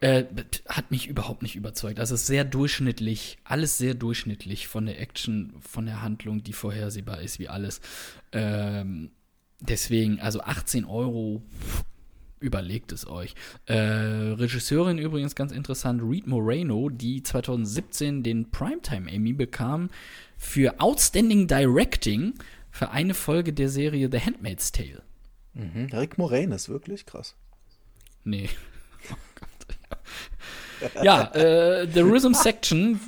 [0.00, 0.24] Äh,
[0.68, 1.98] hat mich überhaupt nicht überzeugt.
[1.98, 6.52] Also es ist sehr durchschnittlich, alles sehr durchschnittlich von der Action, von der Handlung, die
[6.52, 7.80] vorhersehbar ist, wie alles.
[8.32, 9.12] Ähm,
[9.60, 11.84] deswegen, also 18 Euro, pff,
[12.40, 13.34] überlegt es euch.
[13.66, 19.90] Äh, Regisseurin übrigens ganz interessant, Reed Moreno, die 2017 den Primetime Emmy bekam
[20.36, 22.34] für Outstanding Directing
[22.70, 25.02] für eine Folge der Serie The Handmaid's Tale.
[25.54, 25.88] Mhm.
[25.92, 27.34] Rick Moranis, wirklich krass.
[28.24, 28.48] Nee.
[29.08, 31.04] Oh Gott.
[31.04, 33.00] ja, äh, The Rhythm Section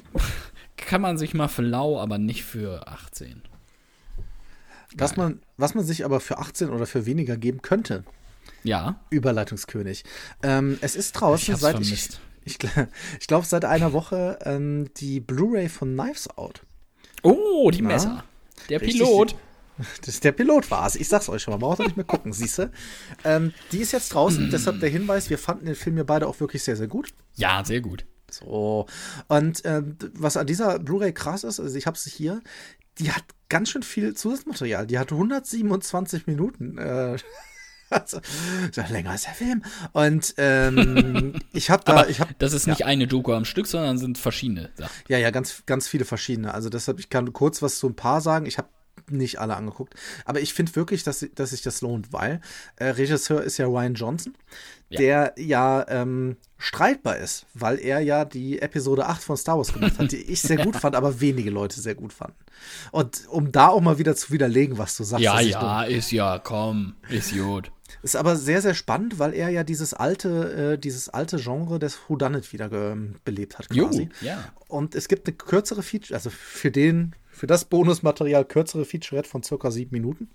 [0.77, 3.43] kann man sich mal für lau, aber nicht für 18.
[4.97, 8.05] Was man, was man sich aber für 18 oder für weniger geben könnte,
[8.65, 10.05] Ja, Überleitungskönig.
[10.43, 12.21] Ähm, es ist draußen Ich seit ich, vermisst.
[12.45, 12.89] ich, gl-
[13.21, 16.63] ich glaube seit einer Woche ähm, die Blu-ray von Knives Out.
[17.23, 17.89] Oh, die Na?
[17.89, 18.25] Messer.
[18.69, 19.01] Der Richtig.
[19.01, 19.37] Pilot.
[20.01, 20.97] Das ist der Pilot war es.
[20.97, 21.59] Ich sag's euch schon mal.
[21.59, 22.73] Man braucht doch nicht mehr gucken, siehste.
[23.25, 24.51] Ähm, die ist jetzt draußen.
[24.53, 27.11] Deshalb der Hinweis: Wir fanden den Film ja beide auch wirklich sehr, sehr gut.
[27.37, 28.05] Ja, sehr gut.
[28.31, 28.87] So.
[29.29, 32.43] Und ähm, was an dieser Blu-ray krass ist, also ich habe sie hier,
[32.99, 34.87] die hat ganz schön viel Zusatzmaterial.
[34.89, 36.77] Die hat 127 Minuten.
[36.77, 37.17] Äh,
[37.91, 38.21] also,
[38.73, 39.63] so länger als der Film.
[39.93, 43.67] Und ähm, ich habe da, Aber ich habe das ist nicht eine Doku am Stück,
[43.67, 44.93] sondern sind verschiedene Sachen.
[45.09, 46.55] ja, ja, ganz, ganz viele verschiedene.
[46.55, 48.47] Also deshalb, ich kann kurz was zu ein paar sagen.
[48.47, 48.69] Ich habe
[49.11, 49.95] nicht alle angeguckt.
[50.27, 52.41] Aber ich finde wirklich, dass, dass sich das lohnt, weil
[52.77, 54.35] äh, Regisseur ist ja Ryan Johnson,
[54.91, 54.99] Ja.
[54.99, 59.99] der ja ähm, streitbar ist, weil er ja die Episode 8 von Star Wars gemacht
[59.99, 62.37] hat, die ich sehr gut fand, aber wenige Leute sehr gut fanden.
[62.91, 65.23] Und um da auch mal wieder zu widerlegen, was du sagst.
[65.25, 67.71] Ja, ja, ist ja, komm, ist gut.
[68.03, 71.99] Ist aber sehr, sehr spannend, weil er ja dieses alte, äh, dieses alte Genre des
[72.09, 74.03] Whodunit wieder ge- belebt hat quasi.
[74.21, 74.45] Jo, ja.
[74.69, 79.43] Und es gibt eine kürzere Feature, also für den, für das Bonusmaterial kürzere Featurette von
[79.43, 80.29] circa sieben Minuten,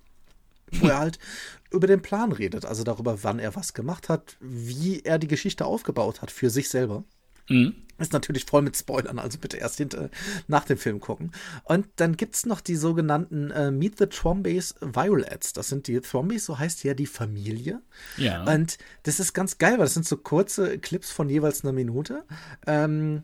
[0.71, 1.19] wo er halt
[1.71, 5.65] über den Plan redet, also darüber, wann er was gemacht hat, wie er die Geschichte
[5.65, 7.03] aufgebaut hat für sich selber.
[7.49, 7.75] Mhm.
[7.99, 10.09] Ist natürlich voll mit Spoilern, also bitte erst hinter,
[10.47, 11.31] nach dem Film gucken.
[11.63, 15.53] Und dann gibt es noch die sogenannten äh, Meet the Trombeys Violets.
[15.53, 17.81] Das sind die Trombeys, so heißt ja die Familie.
[18.17, 18.43] Ja.
[18.43, 22.23] Und das ist ganz geil, weil das sind so kurze Clips von jeweils einer Minute.
[22.65, 23.23] Ähm,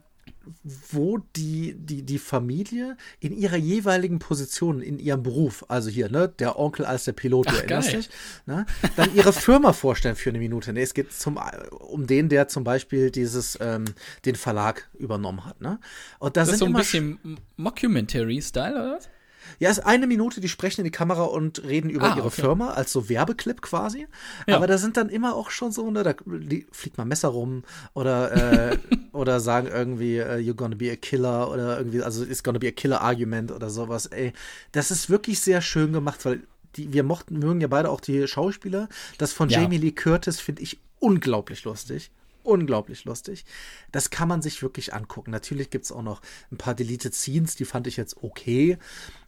[0.91, 6.27] wo die, die, die Familie in ihrer jeweiligen Position, in ihrem Beruf, also hier, ne,
[6.27, 7.97] der Onkel als der Pilot, du Ach, erinnerst geil.
[8.01, 8.09] dich,
[8.45, 10.73] ne, dann ihre Firma vorstellen für eine Minute.
[10.73, 11.39] Ne, es geht zum,
[11.79, 13.85] um den, der zum Beispiel dieses, ähm,
[14.25, 15.79] den Verlag übernommen hat, ne.
[16.19, 19.09] Und da das sind ist so ein bisschen Mockumentary-Style, oder was?
[19.57, 22.41] Ja, ist eine Minute, die sprechen in die Kamera und reden über Ah, ihre okay.
[22.41, 24.07] Firma, als so Werbeclip quasi.
[24.47, 24.55] Ja.
[24.57, 27.63] Aber da sind dann immer auch schon so, ne, da li- fliegt mal Messer rum
[27.93, 28.77] oder, äh,
[29.12, 32.67] oder sagen irgendwie, äh, you're gonna be a killer oder irgendwie, also it's gonna be
[32.67, 34.05] a killer argument oder sowas.
[34.05, 34.33] Ey,
[34.71, 36.41] das ist wirklich sehr schön gemacht, weil
[36.75, 38.89] die, wir mochten, mögen ja beide auch die Schauspieler.
[39.17, 39.62] Das von Ja.
[39.62, 42.12] Jamie Lee Curtis finde ich unglaublich lustig.
[42.43, 43.45] Unglaublich lustig.
[43.91, 45.32] Das kann man sich wirklich angucken.
[45.32, 46.21] Natürlich gibt es auch noch
[46.52, 48.78] ein paar Deleted Scenes, die fand ich jetzt okay.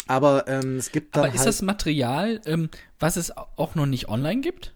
[0.07, 2.69] Aber ähm, es gibt dann Aber ist halt, das Material, ähm,
[2.99, 4.73] was es auch noch nicht online gibt?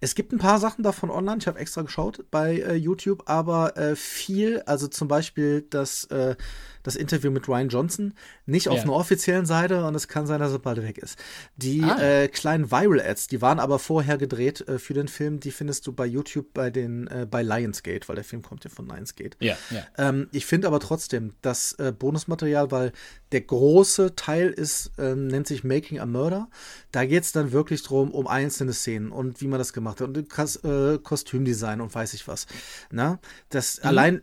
[0.00, 1.38] Es gibt ein paar Sachen davon online.
[1.40, 6.36] Ich habe extra geschaut bei äh, YouTube, aber äh, viel, also zum Beispiel das, äh,
[6.82, 8.14] das Interview mit Ryan Johnson,
[8.46, 8.82] nicht auf Ja.
[8.84, 11.18] einer offiziellen Seite und es kann sein, dass es bald weg ist.
[11.56, 12.00] Die Ah.
[12.00, 15.92] äh, kleinen Viral-Ads, die waren aber vorher gedreht äh, für den Film, die findest du
[15.92, 19.36] bei YouTube bei den äh, bei Lionsgate, weil der Film kommt ja von Lionsgate.
[19.40, 19.86] Ja, ja.
[19.98, 22.92] Ähm, ich finde aber trotzdem, das Bonusmaterial, weil
[23.32, 26.48] der große Teil ist, ähm, nennt sich Making a Murder.
[26.92, 30.08] Da geht es dann wirklich drum, um einzelne Szenen und wie man das gemacht hat
[30.08, 32.46] und Kas äh, Kostümdesign und weiß ich was.
[32.90, 33.18] Na?
[33.48, 34.22] Das allein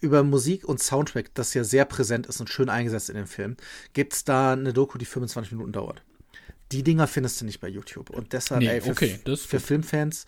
[0.00, 3.56] über Musik und Soundtrack, das ja sehr präsent ist und schön eingesetzt in dem Film,
[3.92, 6.02] gibt es da eine Doku, die 25 Minuten dauert.
[6.72, 8.10] Die Dinger findest du nicht bei YouTube.
[8.10, 9.60] Und deshalb, Nee, ey, für, okay, für.
[9.60, 10.24] Filmfans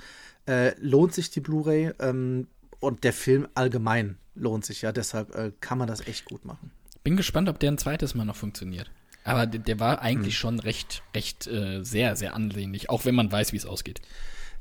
[0.47, 2.49] äh, lohnt sich die Blu-ray ähm,
[2.81, 4.93] und der Film allgemein lohnt sich ja.
[4.93, 6.73] Deshalb äh, kann man das echt gut machen.
[7.05, 8.91] Bin gespannt, ob der ein zweites Mal noch funktioniert.
[9.25, 10.03] Aber der, der war Hm.
[10.03, 14.01] eigentlich schon recht, recht äh, sehr, sehr ansehnlich, auch wenn man weiß, wie es ausgeht.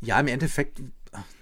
[0.02, 0.82] Ja, im Endeffekt,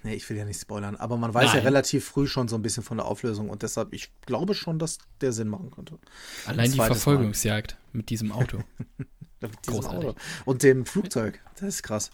[0.02, 1.64] nee, ich will ja nicht spoilern, aber man weiß ja Nein.
[1.64, 4.98] relativ früh schon so ein bisschen von der Auflösung und deshalb, ich glaube schon, dass
[5.20, 5.98] der Sinn machen könnte.
[6.46, 6.86] Allein die zweites Mal.
[6.86, 8.58] Verfolgungsjagd mit diesem Auto.
[9.42, 10.08] Mit diesem Großartig.
[10.10, 10.18] Auto.
[10.44, 11.40] Und dem Flugzeug.
[11.54, 12.10] Das ist krass.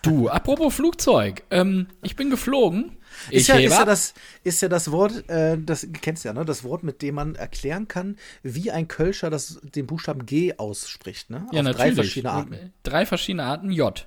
[0.00, 1.42] du, apropos Flugzeug.
[1.50, 2.96] Ähm, ich bin geflogen.
[3.30, 6.44] Ist ja, ist, ja das, ist ja das Wort, äh, das du kennst ja, ne?
[6.44, 11.30] Das Wort, mit dem man erklären kann, wie ein Kölscher das, den Buchstaben G ausspricht,
[11.30, 11.46] ne?
[11.52, 11.76] ja, Auf natürlich.
[11.76, 12.52] drei verschiedene Arten.
[12.52, 14.06] Äh, Drei verschiedene Arten J.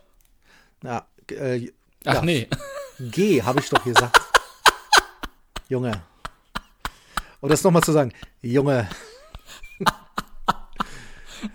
[0.83, 1.71] Ja, äh,
[2.05, 2.47] Ach ja, nee.
[2.99, 4.19] G habe ich doch gesagt.
[5.69, 6.01] Junge.
[7.39, 8.87] Und das nochmal zu sagen, Junge.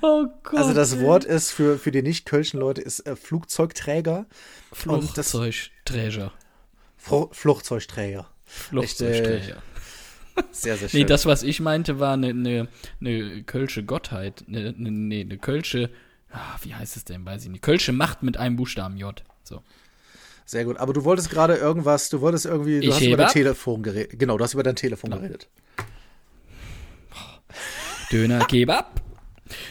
[0.00, 0.58] Oh Gott.
[0.58, 4.26] Also das Wort ist für, für die nicht-kölschen Leute ist äh, Flugzeugträger.
[4.86, 6.32] Und das Flugzeugträger.
[7.32, 8.28] Flugzeugträger.
[8.44, 9.62] Flugzeugträger.
[10.50, 11.00] Sehr, sehr schön.
[11.00, 12.66] Nee, das, was ich meinte, war eine ne,
[13.00, 14.44] ne kölsche Gottheit.
[14.46, 15.90] Ne, ne, nee, eine kölsche,
[16.30, 17.62] ah, wie heißt es denn, weiß ich nicht.
[17.62, 19.22] Kölsche Macht mit einem Buchstaben J.
[19.42, 19.62] So.
[20.46, 20.78] Sehr gut.
[20.78, 23.32] Aber du wolltest gerade irgendwas, du wolltest irgendwie, du Ich hast über dein ab.
[23.32, 24.18] Telefon geredet.
[24.18, 25.48] Genau, du hast über dein Telefon geredet.
[28.10, 29.02] Döner Kebab.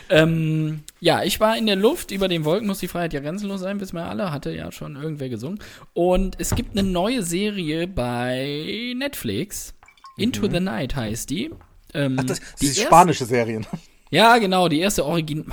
[0.09, 3.61] Ähm, ja, ich war in der Luft, über den Wolken muss die Freiheit ja grenzenlos
[3.61, 5.59] sein, wissen wir alle, hatte ja schon irgendwer gesungen.
[5.93, 9.73] Und es gibt eine neue Serie bei Netflix.
[10.17, 11.51] Into the Night heißt die.
[11.93, 12.19] Ähm, Mhm.
[12.19, 13.65] Ach, das, das die erste- spanische Serien.
[14.11, 15.45] Ja, genau, die erste Origin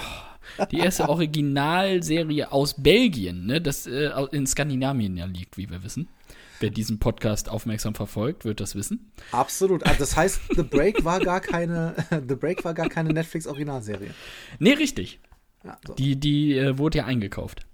[0.72, 6.08] die erste Originalserie aus Belgien, ne, das äh, in Skandinavien ja liegt, wie wir wissen.
[6.60, 9.12] Wer diesen Podcast aufmerksam verfolgt, wird das wissen.
[9.32, 9.84] Absolut.
[9.84, 11.94] Also das heißt, The Break war gar keine,
[12.28, 14.10] The Break war gar keine Netflix-Originalserie.
[14.58, 15.20] Nee, richtig.
[15.64, 15.94] Ja, so.
[15.94, 17.66] Die, die äh, wurde ja eingekauft.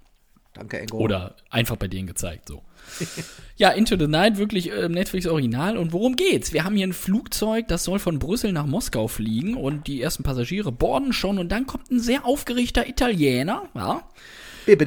[0.54, 0.98] Danke, Engo.
[0.98, 2.62] Oder einfach bei denen gezeigt, so.
[3.56, 5.76] ja, Into the Night, wirklich äh, Netflix Original.
[5.76, 6.52] Und worum geht's?
[6.52, 10.22] Wir haben hier ein Flugzeug, das soll von Brüssel nach Moskau fliegen und die ersten
[10.22, 14.08] Passagiere boarden schon und dann kommt ein sehr aufgeregter Italiener, ja,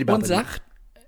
[0.08, 0.62] und sagt,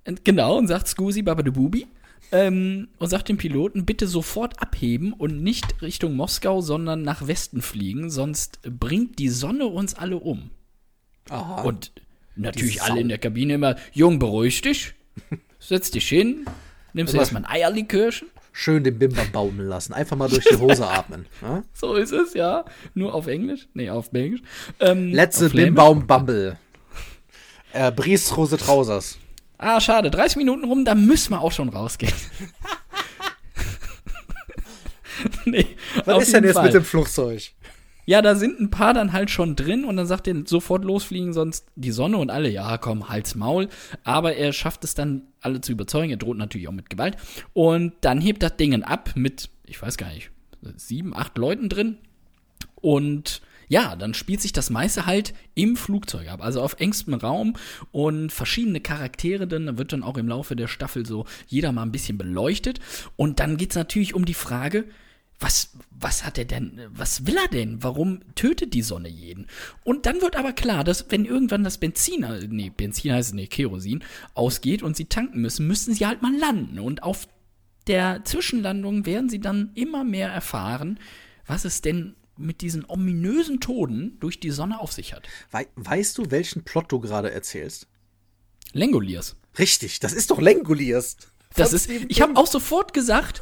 [0.03, 1.87] äh, genau, und sagt Scusi Babadububi,
[2.31, 7.61] ähm, und sagt dem Piloten, bitte sofort abheben und nicht Richtung Moskau, sondern nach Westen
[7.61, 10.51] fliegen, sonst bringt die Sonne uns alle um.
[11.29, 11.61] Aha.
[11.61, 11.91] Und
[12.35, 14.93] natürlich alle in der Kabine immer, Jung, beruhig dich,
[15.59, 16.45] setz dich hin,
[16.93, 18.27] nimmst Immer- erstmal ein Eierlikörchen.
[18.51, 19.93] Schön den Bimbam baumeln lassen.
[19.93, 21.27] Einfach mal durch die Hose atmen.
[21.41, 21.63] Ne?
[21.73, 22.65] So ist es, ja.
[22.93, 24.41] Nur auf Englisch, nee, auf Belgisch.
[24.79, 25.49] Ähm, Letzte.
[25.49, 26.57] Bimbaum Bumble.
[27.71, 29.17] Äh, Bries Rose Trousers.
[29.61, 32.13] Ah, schade, 30 Minuten rum, da müssen wir auch schon rausgehen.
[35.45, 35.67] nee,
[36.05, 36.65] Was ist denn jetzt Fall.
[36.65, 37.51] mit dem Flugzeug?
[38.05, 41.33] Ja, da sind ein paar dann halt schon drin und dann sagt er sofort losfliegen,
[41.33, 43.67] sonst die Sonne und alle, ja, komm, Hals, Maul.
[44.05, 46.09] Aber er schafft es dann, alle zu überzeugen.
[46.09, 47.17] Er droht natürlich auch mit Gewalt.
[47.53, 50.31] Und dann hebt das Ding ab mit, ich weiß gar nicht,
[50.77, 51.97] sieben, acht Leuten drin.
[52.75, 57.55] Und ja, dann spielt sich das meiste halt im Flugzeug ab, also auf engstem Raum
[57.91, 61.83] und verschiedene Charaktere dann, da wird dann auch im Laufe der Staffel so jeder mal
[61.83, 62.79] ein bisschen beleuchtet.
[63.15, 64.85] Und dann geht's natürlich um die Frage,
[65.39, 67.81] was, was hat er denn, was will er denn?
[67.81, 69.45] Warum tötet die Sonne jeden?
[69.83, 73.47] Und dann wird aber klar, dass wenn irgendwann das Benzin, nee, Benzin heißt es, nee,
[73.47, 74.03] Kerosin,
[74.33, 76.79] ausgeht und sie tanken müssen, müssen sie halt mal landen.
[76.79, 77.27] Und auf
[77.87, 80.99] der Zwischenlandung werden sie dann immer mehr erfahren,
[81.45, 85.27] was es denn mit diesen ominösen Toden durch die Sonne auf sich hat.
[85.51, 87.87] Wei weißt du, welchen Plot du gerade erzählst?
[88.73, 89.35] Langoliers.
[89.57, 91.17] Richtig, das ist doch Langoliers.
[91.55, 93.41] Das ist, ich habe auch sofort gesagt,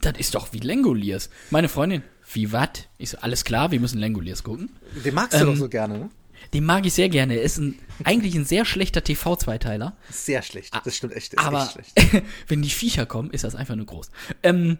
[0.00, 1.30] das ist doch wie Langoliers.
[1.50, 2.88] Meine Freundin, wie wat?
[2.98, 4.70] Ich so, alles klar, wir müssen Langoliers gucken.
[5.04, 6.10] Den magst du Ähm, doch so gerne, ne?
[6.54, 7.36] Den mag ich sehr gerne.
[7.36, 9.96] Er ist ein, eigentlich ein sehr schlechter TV-Zweiteiler.
[10.10, 10.74] Sehr schlecht.
[10.84, 11.36] Das stimmt echt.
[11.38, 12.24] Aber echt schlecht.
[12.48, 14.10] wenn die Viecher kommen, ist das einfach nur groß.
[14.42, 14.78] Ähm,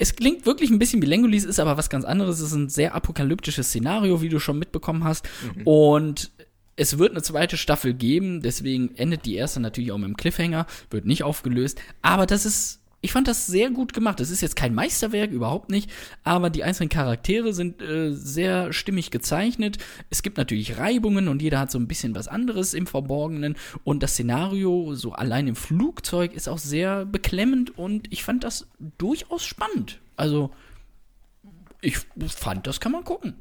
[0.00, 2.40] es klingt wirklich ein bisschen wie Langoliers, ist aber was ganz anderes.
[2.40, 5.28] Es ist ein sehr apokalyptisches Szenario, wie du schon mitbekommen hast.
[5.64, 6.30] Und
[6.74, 10.66] es wird eine zweite Staffel geben, deswegen endet die erste natürlich auch mit einem Cliffhanger,
[10.88, 11.78] wird nicht aufgelöst.
[12.00, 14.20] Aber das ist, ich fand das sehr gut gemacht.
[14.20, 15.90] Das ist jetzt kein Meisterwerk, überhaupt nicht,
[16.22, 19.78] aber die einzelnen Charaktere sind äh, sehr stimmig gezeichnet.
[20.10, 23.56] Es gibt natürlich Reibungen und jeder hat so ein bisschen was anderes im Verborgenen.
[23.84, 28.68] Und das Szenario, so allein im Flugzeug, ist auch sehr beklemmend und ich fand das
[28.98, 30.00] durchaus spannend.
[30.16, 30.50] Also,
[31.80, 31.98] ich
[32.36, 33.34] fand, das kann man gucken.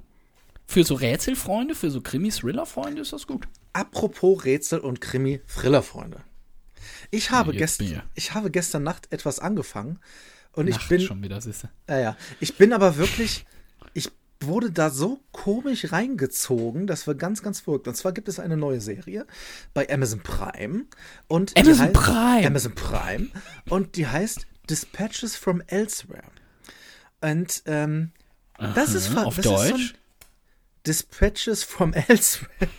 [0.66, 3.48] Für so Rätselfreunde, für so Krimi-Thriller-Freunde ist das gut.
[3.74, 6.22] Apropos Rätsel und Krimi, Thriller-Freunde.
[7.12, 10.00] Ich habe, bin gestern, ich- ich habe gestern Nacht etwas angefangen
[10.54, 11.68] und ich Nacht bin, schon wieder, siehst du.
[11.90, 13.46] ja, ja, ich bin aber wirklich,
[13.94, 17.88] ich wurde da so komisch reingezogen, das war ganz, ganz verrückt.
[17.88, 19.26] Und zwar gibt es eine neue Serie
[19.74, 20.86] bei Amazon Prime
[21.28, 22.48] und Amazon heißt- Prime.
[22.48, 23.28] Amazon Prime
[23.70, 26.24] und die heißt Dispatches from Elsewhere.
[27.22, 28.12] Und ähm,
[28.76, 29.94] das ist Auf das Ist so Deutsch?
[30.88, 32.70] Dispatches from Elsewhere.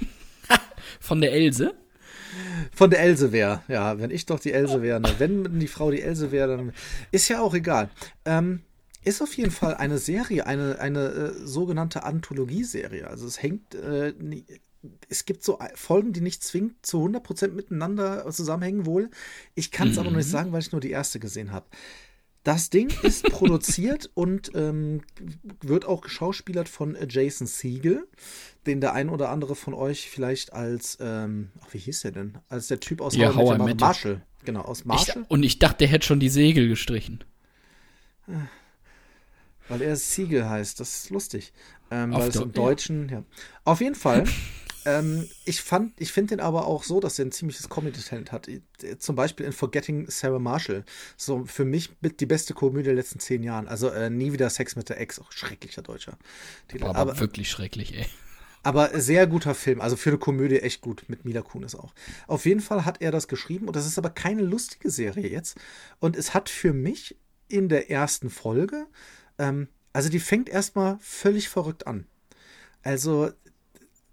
[1.00, 1.74] Von der Else?
[2.74, 5.14] Von der Else wäre, ja, wenn ich doch die Else wäre, ne?
[5.18, 6.72] wenn die Frau die Else wäre, dann
[7.10, 7.90] ist ja auch egal.
[8.24, 8.62] Ähm,
[9.04, 13.06] ist auf jeden Fall eine Serie, eine, eine äh, sogenannte Anthologieserie.
[13.06, 14.12] Also es hängt, äh,
[15.08, 19.10] es gibt so Folgen, die nicht zwingend zu 100% miteinander zusammenhängen wohl.
[19.54, 21.66] Ich kann es aber noch nicht sagen, weil ich nur die erste gesehen habe.
[22.42, 25.02] Das Ding ist produziert und ähm,
[25.60, 28.08] wird auch geschauspielert von äh, Jason Siegel,
[28.66, 32.38] den der ein oder andere von euch vielleicht als, ähm, ach, wie hieß der denn?
[32.48, 34.22] Als der Typ aus Ja, How I Met Marshall.
[34.44, 35.24] Genau, aus Ich, Marshall.
[35.28, 37.22] und ich dachte, der hätte schon die Segel gestrichen.
[39.68, 40.80] Weil er Siegel heißt.
[40.80, 41.52] Das ist lustig.
[41.90, 43.24] Ähm, weil es im Deutschen, ja.
[43.64, 44.24] Auf jeden Fall.
[44.84, 48.48] ähm, ich fand, ich finde den aber auch so, dass er ein ziemliches Comedy-Talent hat.
[48.48, 48.60] Äh,
[48.98, 50.84] Zum Beispiel in Forgetting Sarah Marshall.
[51.16, 53.68] So für mich mit die beste Komödie der letzten zehn Jahren.
[53.68, 55.18] Also äh, nie wieder Sex mit der Ex.
[55.18, 56.16] Auch schrecklicher deutscher
[56.68, 56.84] Titel.
[56.84, 58.06] Aber, aber, wirklich schrecklich, ey.
[58.62, 59.80] aber sehr guter Film.
[59.80, 61.04] Also für eine Komödie echt gut.
[61.08, 61.92] Mit Mila Kunis auch.
[62.26, 63.66] Auf jeden Fall hat er das geschrieben.
[63.66, 65.58] Und das ist aber keine lustige Serie jetzt.
[65.98, 67.16] Und es hat für mich
[67.48, 68.86] in der ersten Folge,
[69.38, 72.06] ähm, also die fängt erstmal völlig verrückt an.
[72.82, 73.30] Also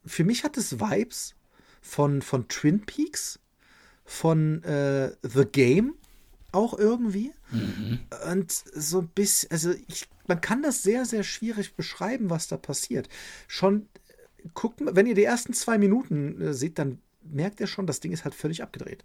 [0.08, 1.36] für mich hat es Vibes
[1.82, 3.40] von, von Twin Peaks,
[4.06, 5.96] von äh, The Game
[6.52, 7.34] auch irgendwie.
[8.32, 12.58] Und so ein bisschen, also ich, man kann das sehr, sehr schwierig beschreiben, was da
[12.58, 13.10] passiert.
[13.48, 17.68] Schon, äh, guckt, mal- wenn ihr die ersten zwei Minuten äh, seht, dann merkt ihr
[17.68, 19.04] schon, das Ding ist halt völlig abgedreht.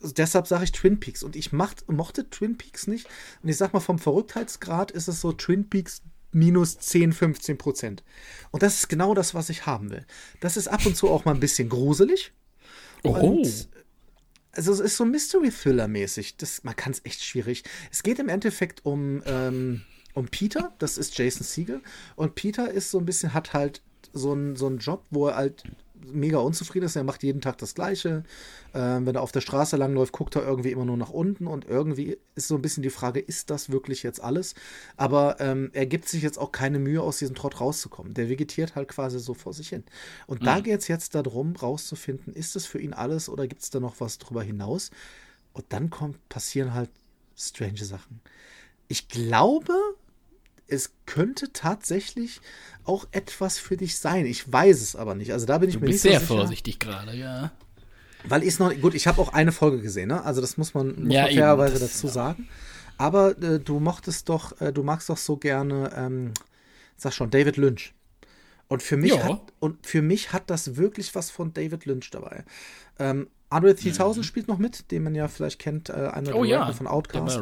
[0.00, 1.22] Also deshalb sage ich Twin Peaks.
[1.22, 3.06] Und ich macht, mochte Twin Peaks nicht.
[3.42, 6.02] Und ich sag mal, vom Verrücktheitsgrad ist es so Twin Peaks
[6.36, 8.04] minus 10, 15 Prozent.
[8.50, 10.06] Und das ist genau das, was ich haben will.
[10.40, 12.32] Das ist ab und zu auch mal ein bisschen gruselig.
[13.02, 13.10] Oh.
[13.10, 13.68] Und,
[14.52, 16.36] also es ist so Mystery-Thriller-mäßig.
[16.36, 17.64] Das, man kann es echt schwierig.
[17.90, 19.82] Es geht im Endeffekt um, ähm,
[20.14, 21.82] um Peter, das ist Jason Siegel.
[22.16, 23.82] Und Peter ist so ein bisschen, hat halt
[24.12, 25.64] so einen so einen Job, wo er halt
[26.04, 26.96] mega unzufrieden ist.
[26.96, 28.24] Er macht jeden Tag das Gleiche.
[28.74, 31.46] Ähm, wenn er auf der Straße langläuft, guckt er irgendwie immer nur nach unten.
[31.46, 34.54] Und irgendwie ist so ein bisschen die Frage, ist das wirklich jetzt alles?
[34.96, 38.14] Aber ähm, er gibt sich jetzt auch keine Mühe, aus diesem Trott rauszukommen.
[38.14, 39.84] Der vegetiert halt quasi so vor sich hin.
[40.26, 43.70] Und da geht es jetzt darum, rauszufinden, ist es für ihn alles oder gibt es
[43.70, 44.90] da noch was drüber hinaus?
[45.52, 46.90] Und dann kommt, passieren halt
[47.36, 48.20] strange Sachen.
[48.88, 49.72] Ich glaube,
[50.68, 52.40] es könnte tatsächlich
[52.84, 54.26] auch etwas für dich sein.
[54.26, 55.32] Ich weiß es aber nicht.
[55.32, 56.38] Also da bin ich Du mir bist nicht sehr so sicher.
[56.40, 57.52] vorsichtig gerade, ja.
[58.24, 60.24] Weil ich es noch gut, ich habe auch eine Folge gesehen, ne?
[60.24, 62.48] Also das muss man, muss Ja, man fairerweise das- dazu sagen.
[62.98, 66.32] Aber äh, du mochtest doch, äh, du magst doch so gerne, ähm,
[66.96, 67.92] sag schon, David Lynch.
[68.68, 69.22] Und für mich Ja.
[69.24, 72.44] hat und für mich hat das wirklich was von David Lynch dabei.
[72.98, 76.36] Ähm, Andre 3000 spielt noch mit, den man ja vielleicht kennt, äh, einer Mhm.
[76.36, 77.38] Oh der ja, Rapper von der Outkast.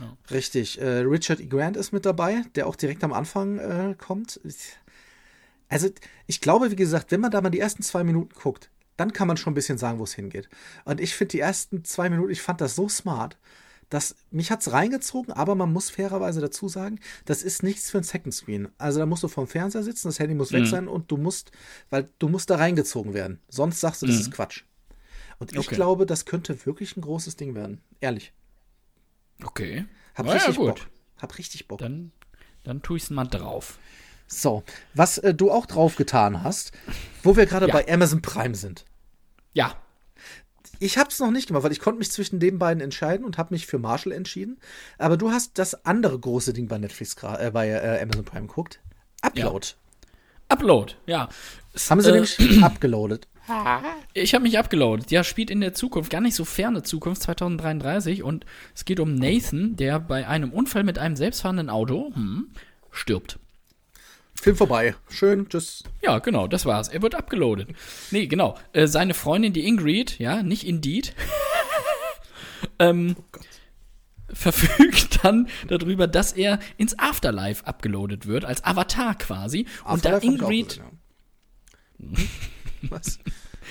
[0.00, 0.16] Rapper.
[0.30, 0.80] Richtig.
[0.80, 1.46] Äh, Richard E.
[1.46, 4.40] Grant ist mit dabei, der auch direkt am Anfang äh, kommt.
[5.68, 5.88] Also,
[6.26, 9.26] ich glaube, wie gesagt, wenn man da mal die ersten zwei Minuten guckt, dann kann
[9.26, 10.48] man schon ein bisschen sagen, wo es hingeht.
[10.84, 13.36] Und ich finde die ersten zwei Minuten, ich fand das so smart,
[13.90, 17.98] dass mich hat es reingezogen, aber man muss fairerweise dazu sagen, das ist nichts für
[17.98, 18.68] ein Second Screen.
[18.78, 21.52] Also da musst du vorm Fernseher sitzen, das Handy muss weg sein und du musst,
[21.90, 23.40] weil du musst da reingezogen werden.
[23.48, 24.64] Sonst sagst du, das ist Quatsch.
[25.38, 25.74] Und ich Okay.
[25.74, 27.80] glaube, das könnte wirklich ein großes Ding werden.
[28.00, 28.32] Ehrlich.
[29.42, 29.86] Okay.
[30.14, 30.66] Hab Na ja, richtig gut.
[30.76, 30.86] Bock.
[31.18, 31.78] Hab richtig Bock.
[31.78, 32.12] Dann,
[32.62, 33.78] dann tue ich es mal drauf.
[34.26, 34.62] So,
[34.94, 36.72] was äh, du auch drauf getan hast,
[37.22, 37.72] wo wir gerade Ja.
[37.72, 38.84] bei Amazon Prime sind.
[39.52, 39.76] Ja.
[40.80, 43.38] Ich habe es noch nicht gemacht, weil ich konnte mich zwischen den beiden entscheiden und
[43.38, 44.58] habe mich für Marshall entschieden.
[44.98, 48.80] Aber du hast das andere große Ding bei Netflix, äh, bei äh, Amazon Prime geguckt.
[49.20, 49.68] Upload.
[50.48, 51.28] Upload, ja.
[51.88, 53.28] Haben sie äh, nämlich abgeloadet.
[54.14, 55.10] Ich habe mich abgeloadet.
[55.10, 58.22] Ja, spielt in der Zukunft, gar nicht so ferne Zukunft, 2033.
[58.22, 62.48] Und es geht um Nathan, der bei einem Unfall mit einem selbstfahrenden Auto hm,
[62.90, 63.38] stirbt.
[64.34, 64.94] Film vorbei.
[65.08, 65.84] Schön, tschüss.
[66.02, 66.88] Ja, genau, das war's.
[66.88, 67.68] Er wird abgeloadet.
[68.10, 68.58] Nee, genau.
[68.72, 71.14] Äh, seine Freundin, die Ingrid, ja, nicht Indeed,
[72.78, 73.16] ähm,
[74.28, 79.66] verfügt dann darüber, dass er ins Afterlife abgeloadet wird, als Avatar quasi.
[79.84, 81.00] Und da Afterlife ich auch Ingrid gesehen,
[81.98, 82.24] ja.
[82.90, 83.18] Was?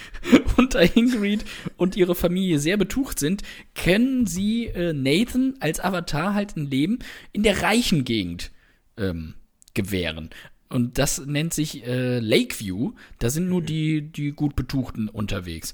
[0.57, 1.45] und da Ingrid
[1.77, 3.43] und ihre Familie sehr betucht sind,
[3.75, 6.99] können sie äh, Nathan als Avatar halt ein Leben
[7.31, 8.51] in der reichen Gegend
[8.97, 9.35] ähm,
[9.73, 10.29] gewähren.
[10.69, 12.93] Und das nennt sich äh, Lakeview.
[13.19, 15.73] Da sind nur die, die gut Betuchten unterwegs.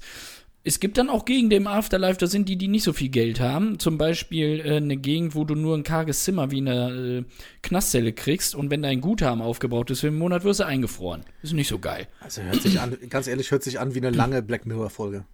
[0.62, 3.40] Es gibt dann auch Gegenden im Afterlife, da sind die, die nicht so viel Geld
[3.40, 3.78] haben.
[3.78, 7.24] Zum Beispiel äh, eine Gegend, wo du nur ein karges Zimmer wie in einer äh,
[7.62, 11.24] Knastzelle kriegst und wenn dein Guthaben aufgebraucht ist für einen Monat, wirst du eingefroren.
[11.42, 12.08] Ist nicht so geil.
[12.20, 15.24] Also hört sich an, ganz ehrlich, hört sich an wie eine lange Black Mirror-Folge.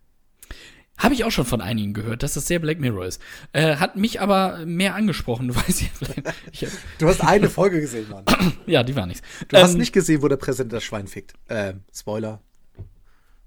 [0.99, 3.21] Habe ich auch schon von einigen gehört, dass das sehr Black Mirror ist.
[3.53, 5.83] Äh, hat mich aber mehr angesprochen, du weißt
[6.53, 6.69] ja.
[6.99, 8.25] Du hast eine Folge gesehen, Mann.
[8.67, 9.23] ja, die war nichts.
[9.49, 11.35] Du hast Ähm, nicht gesehen, wo der Präsident das Schwein fickt.
[11.49, 12.41] Äh, Spoiler.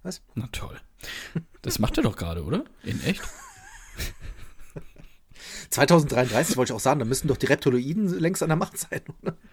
[0.03, 0.21] Was?
[0.35, 0.77] Na toll.
[1.69, 2.63] Das macht er doch gerade, oder?
[2.81, 3.21] In echt?
[5.69, 9.01] 2033 wollte ich auch sagen, da müssen doch die Reptiloiden längst an der Macht sein.
[9.21, 9.37] Oder?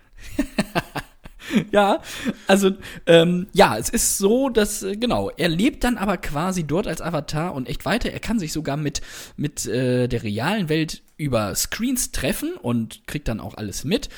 [1.71, 2.03] Ja,
[2.49, 2.73] also
[3.07, 7.01] ähm, ja, es ist so, dass äh, genau er lebt dann aber quasi dort als
[7.01, 8.11] Avatar und echt weiter.
[8.11, 9.01] Er kann sich sogar mit
[9.37, 14.09] mit äh, der realen Welt über Screens treffen und kriegt dann auch alles mit.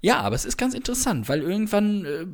[0.00, 2.26] Ja, aber es ist ganz interessant, weil irgendwann äh,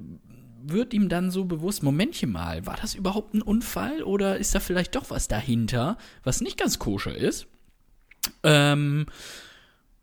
[0.72, 4.60] wird ihm dann so bewusst, Momentchen mal, war das überhaupt ein Unfall oder ist da
[4.60, 7.46] vielleicht doch was dahinter, was nicht ganz koscher ist?
[8.42, 9.06] Ähm,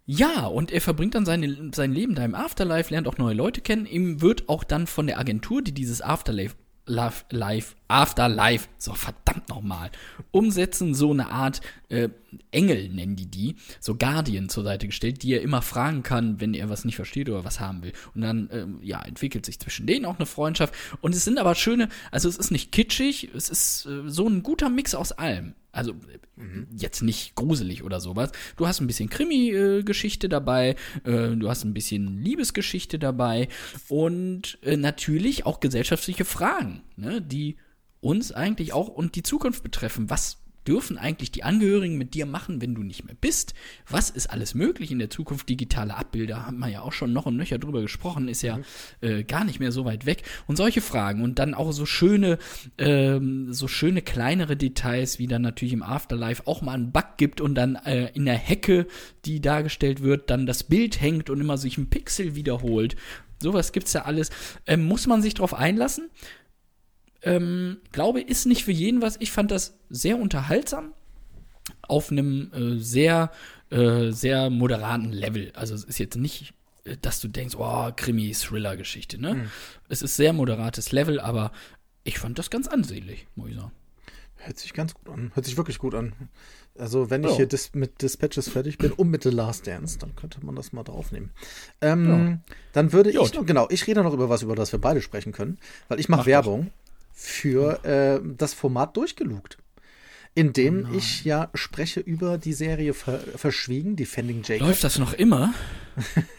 [0.06, 3.62] Ja, und er verbringt dann seine, sein Leben da im Afterlife, lernt auch neue Leute
[3.62, 3.86] kennen.
[3.86, 6.56] Ihm wird auch dann von der Agentur, die dieses Afterlife
[6.92, 9.92] Life, Life, Afterlife, so verdammt nochmal,
[10.32, 12.10] umsetzen, so eine Art äh,
[12.52, 16.54] Engel nennen die die, so Guardian zur Seite gestellt, die er immer fragen kann, wenn
[16.54, 17.94] er was nicht versteht oder was haben will.
[18.14, 20.74] Und dann, ähm, ja, entwickelt sich zwischen denen auch eine Freundschaft.
[21.02, 24.44] Und es sind aber schöne, also es ist nicht kitschig, es ist äh, so ein
[24.44, 25.56] guter Mix aus allem.
[25.72, 26.46] Also äh,
[26.76, 28.32] jetzt nicht gruselig oder sowas.
[28.58, 33.48] Du hast ein bisschen Krimi-Geschichte dabei, äh, du hast ein bisschen Liebesgeschichte dabei
[33.88, 37.58] und äh, natürlich auch gesellschaftliche Fragen, ne, die
[38.02, 40.10] uns eigentlich auch und die Zukunft betreffen.
[40.10, 43.54] Was dürfen eigentlich die Angehörigen mit dir machen, wenn du nicht mehr bist?
[43.90, 45.50] Was ist alles möglich in der Zukunft?
[45.50, 48.60] Digitale Abbilder haben wir ja auch schon noch und nöcher drüber gesprochen, ist ja
[49.02, 50.24] äh, gar nicht mehr so weit weg.
[50.48, 52.38] Und solche Fragen und dann auch so schöne,
[52.78, 57.42] ähm, so schöne kleinere Details, wie dann natürlich im Afterlife auch mal einen Bug gibt
[57.42, 58.88] und dann äh, in der Hecke,
[59.26, 62.96] die dargestellt wird, dann das Bild hängt und immer sich ein Pixel wiederholt.
[63.42, 64.30] Sowas gibt's ja alles.
[64.68, 66.10] Ähm, muss man sich drauf einlassen?
[67.24, 69.18] Ähm, glaube, ist nicht für jeden was.
[69.20, 70.94] Ich fand das sehr unterhaltsam
[71.84, 73.32] auf einem äh, sehr,
[73.70, 75.52] äh, sehr moderaten Level.
[75.56, 76.54] Also es ist jetzt nicht,
[76.86, 79.36] äh, dass du denkst, oh, Krimi-Thriller-Geschichte, ne?
[79.36, 79.52] Mhm.
[79.90, 81.52] Es ist sehr moderates Level, aber
[82.04, 83.72] ich fand das ganz ansehnlich, muss ich sagen.
[84.38, 85.32] Hört sich ganz gut an.
[85.36, 86.14] Hört sich wirklich gut an.
[86.80, 87.36] Also, wenn ich Ja.
[87.38, 90.74] hier dis mit Dispatches fertig bin, um mit The Last Dance, dann könnte man das
[90.74, 91.30] mal draufnehmen.
[91.82, 92.40] Ähm,
[92.74, 93.36] Dann würde ich Gut.
[93.36, 95.60] noch, genau, ich rede noch über was, über das wir beide sprechen können,
[95.90, 96.72] weil ich mache Mach Werbung
[97.24, 99.58] für äh, das Format durchgelugt.
[100.34, 104.68] Indem ich ja spreche über die Serie Ver Verschwiegen, Defending Jacob.
[104.68, 105.54] Läuft das noch immer?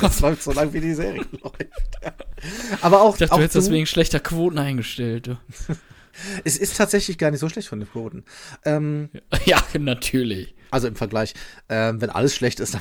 [0.00, 1.58] Das läuft so lange, wie die Serie läuft.
[2.80, 5.26] Aber auch, Ich dachte, auch du hättest das du- wegen schlechter Quoten eingestellt.
[5.26, 5.36] Du.
[6.44, 8.24] es ist tatsächlich gar nicht so schlecht von den Quoten.
[8.64, 9.10] Ähm,
[9.44, 10.54] Ja, natürlich.
[10.70, 11.34] Also im Vergleich,
[11.68, 12.80] ähm, wenn alles schlecht ist, dann.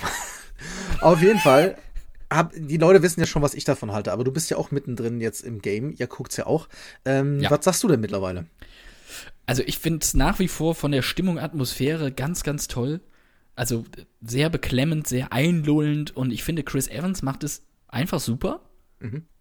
[1.02, 1.78] Auf jeden Fall.
[2.36, 4.72] Hab, die Leute wissen ja schon, was ich davon halte, aber du bist ja auch
[4.72, 5.94] mittendrin jetzt im Game.
[5.98, 6.68] Ihr guckt's ja auch.
[7.06, 7.52] Ähm, Ja.
[7.52, 8.46] Was sagst du denn mittlerweile?
[9.46, 13.02] Also ich finde es nach wie vor von der Stimmung, Atmosphäre ganz, ganz toll.
[13.56, 13.86] Also
[14.22, 18.62] sehr beklemmend, sehr einlullend und ich finde, Chris Evans macht es einfach super.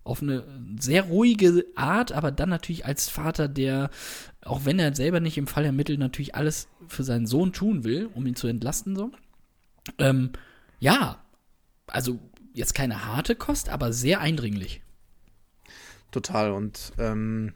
[0.04, 0.44] Auf eine
[0.80, 3.90] sehr ruhige Art, aber dann natürlich als Vater, der,
[4.44, 8.10] auch wenn er selber nicht im Fall ermittelt, natürlich alles für seinen Sohn tun will,
[8.12, 8.96] um ihn zu entlasten.
[8.96, 9.12] So.
[9.98, 10.32] Ähm,
[10.80, 11.22] ja,
[11.86, 12.18] also
[12.54, 14.82] jetzt keine harte Kost, aber sehr eindringlich.
[16.10, 16.52] Total.
[16.52, 17.54] Und ähm,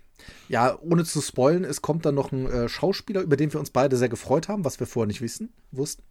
[0.48, 3.70] ja, ohne zu spoilen, es kommt dann noch ein äh, Schauspieler, über den wir uns
[3.70, 6.02] beide sehr gefreut haben, was wir vorher nicht wissen, wussten.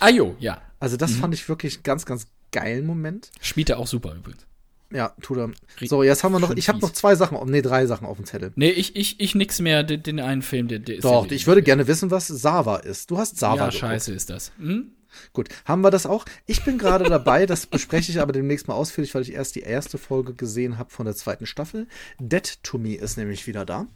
[0.00, 0.60] Ajo, ja.
[0.80, 3.30] Also das fand ich wirklich einen ganz, ganz geilen Moment.
[3.40, 4.46] Spielt er auch super übrigens.
[4.92, 5.50] Ja, tut er.
[5.86, 8.24] So, jetzt haben wir noch, ich habe noch zwei Sachen, nee, drei Sachen auf dem
[8.26, 8.50] Zettel.
[8.56, 11.32] Nee, ich, ich, ich nix mehr, den, den einen Film, der, der ist Doch, ja
[11.32, 13.08] ich würde gerne wissen, was Sava ist.
[13.10, 13.78] Du hast Sava Ja, geguckt.
[13.80, 14.50] scheiße ist das.
[14.58, 14.90] Hm?
[15.32, 16.24] Gut, haben wir das auch?
[16.46, 19.60] Ich bin gerade dabei, das bespreche ich aber demnächst mal ausführlich, weil ich erst die
[19.62, 21.86] erste Folge gesehen habe von der zweiten Staffel.
[22.18, 23.86] Dead to Me ist nämlich wieder da.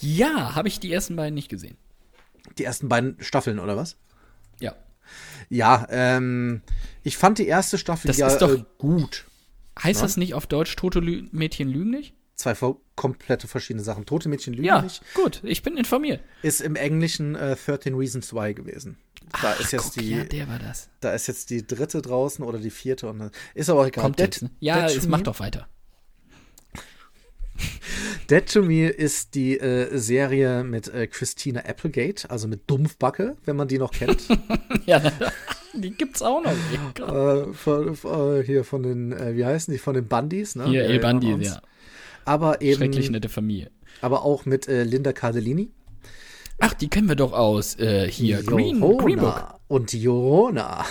[0.00, 1.76] Ja, habe ich die ersten beiden nicht gesehen.
[2.58, 3.96] Die ersten beiden Staffeln, oder was?
[4.60, 4.74] Ja.
[5.48, 6.62] Ja, ähm,
[7.02, 9.26] ich fand die erste Staffel Das ja ist doch- äh, gut.
[9.82, 12.14] Heißt das nicht auf Deutsch Tote Lü Mädchen lügen nicht?
[12.34, 12.54] Zwei
[12.96, 14.04] komplette verschiedene Sachen.
[14.04, 15.02] Tote Mädchen lügen Ja, nicht.
[15.14, 16.20] gut, ich bin informiert.
[16.42, 18.98] Ist im Englischen äh, 13 Reasons Why gewesen.
[19.40, 20.88] Da ist jetzt Guck, die, ja, der war das.
[21.00, 24.04] da ist jetzt die dritte draußen oder die vierte und ist aber egal.
[24.04, 24.42] Kommt Dead- jetzt.
[24.42, 24.50] Ne?
[24.60, 25.66] Ja, es macht doch weiter.
[28.30, 33.56] Dead to Me ist die äh, Serie mit äh, Christina Applegate, also mit Dumpfbacke, wenn
[33.56, 34.26] man die noch kennt.
[34.86, 35.00] ja,
[35.74, 36.52] die gibt's auch noch.
[37.08, 40.66] äh, von, von, hier von den, äh, wie heißen die, von den Bundys, ne?
[40.66, 41.46] Hier, El Bandi, uns.
[41.46, 41.60] ja.
[42.24, 43.70] Aber Schrecklich eben, nette Familie.
[44.00, 45.70] aber auch mit äh, Linda Cardellini.
[46.64, 48.44] Ach, die kennen wir doch aus äh, hier.
[48.44, 49.58] Green, Green Book.
[49.66, 50.84] Und Jorona.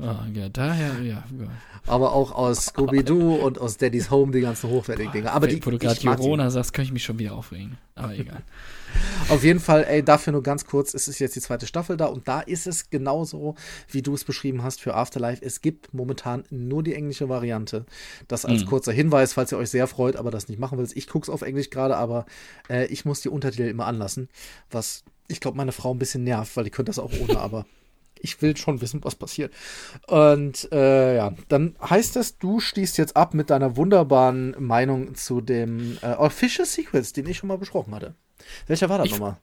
[0.00, 1.24] Ah, ja, daher, ja.
[1.38, 1.48] ja.
[1.86, 5.32] Aber auch aus Scooby-Doo und aus Daddy's Home, die ganzen hochwertigen Dinge.
[5.32, 5.98] Aber die, Wo du gerade.
[6.00, 7.78] Corona sagst, kann ich mich schon wieder aufregen.
[7.96, 8.42] Aber egal.
[9.28, 12.06] Auf jeden Fall, ey, dafür nur ganz kurz, es ist jetzt die zweite Staffel da
[12.06, 13.56] und da ist es genauso,
[13.90, 15.44] wie du es beschrieben hast für Afterlife.
[15.44, 17.84] Es gibt momentan nur die englische Variante.
[18.28, 20.96] Das als kurzer Hinweis, falls ihr euch sehr freut, aber das nicht machen wollt.
[20.96, 22.24] Ich gucke es auf Englisch gerade, aber
[22.70, 24.28] äh, ich muss die Untertitel immer anlassen,
[24.70, 27.66] was ich glaube, meine Frau ein bisschen nervt, weil die könnte das auch ohne, aber
[28.22, 29.52] ich will schon wissen, was passiert.
[30.06, 35.40] Und äh, ja, dann heißt es, du stießt jetzt ab mit deiner wunderbaren Meinung zu
[35.40, 38.14] dem äh, Official Secrets, den ich schon mal besprochen hatte.
[38.66, 39.36] Welcher war das Ich- nochmal?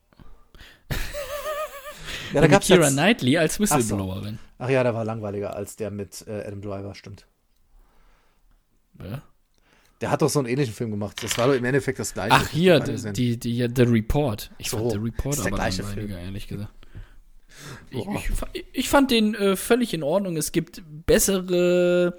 [2.33, 4.39] ja, Da gab's Kira jetzt, Knightley als Whistleblowerin.
[4.57, 7.25] Ach ja, der war langweiliger als der mit äh, Adam Driver, stimmt.
[9.03, 9.21] Ja.
[10.01, 11.23] Der hat doch so einen ähnlichen Film gemacht.
[11.23, 12.33] Das war doch im Endeffekt das gleiche.
[12.35, 14.51] Ach, hier, die, die, die, The Report.
[14.57, 16.73] Ich So, fand The Report ist der aber gleiche langweiliger, ehrlich gesagt.
[17.89, 18.05] Ich,
[18.53, 20.37] ich, ich fand den äh, völlig in Ordnung.
[20.37, 22.17] Es gibt bessere,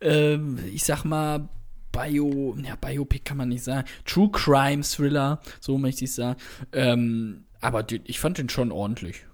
[0.00, 1.48] ähm, ich sag mal,
[1.92, 3.86] Bio, ja, Biopic kann man nicht sagen.
[4.04, 6.40] True Crime Thriller, so möchte ich sagen.
[6.72, 9.26] Ähm, aber die, ich fand den schon ordentlich.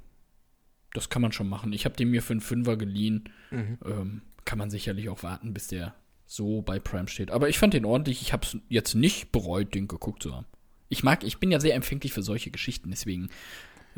[0.92, 1.72] Das kann man schon machen.
[1.72, 3.28] Ich habe den mir für einen Fünfer geliehen.
[3.52, 5.94] Ähm, kann man sicherlich auch warten, bis der
[6.26, 7.30] so bei Prime steht.
[7.30, 8.22] Aber ich fand den ordentlich.
[8.22, 10.46] Ich habe es jetzt nicht bereut, den geguckt zu haben.
[10.88, 13.28] Ich mag, ich bin ja sehr empfänglich für solche Geschichten, deswegen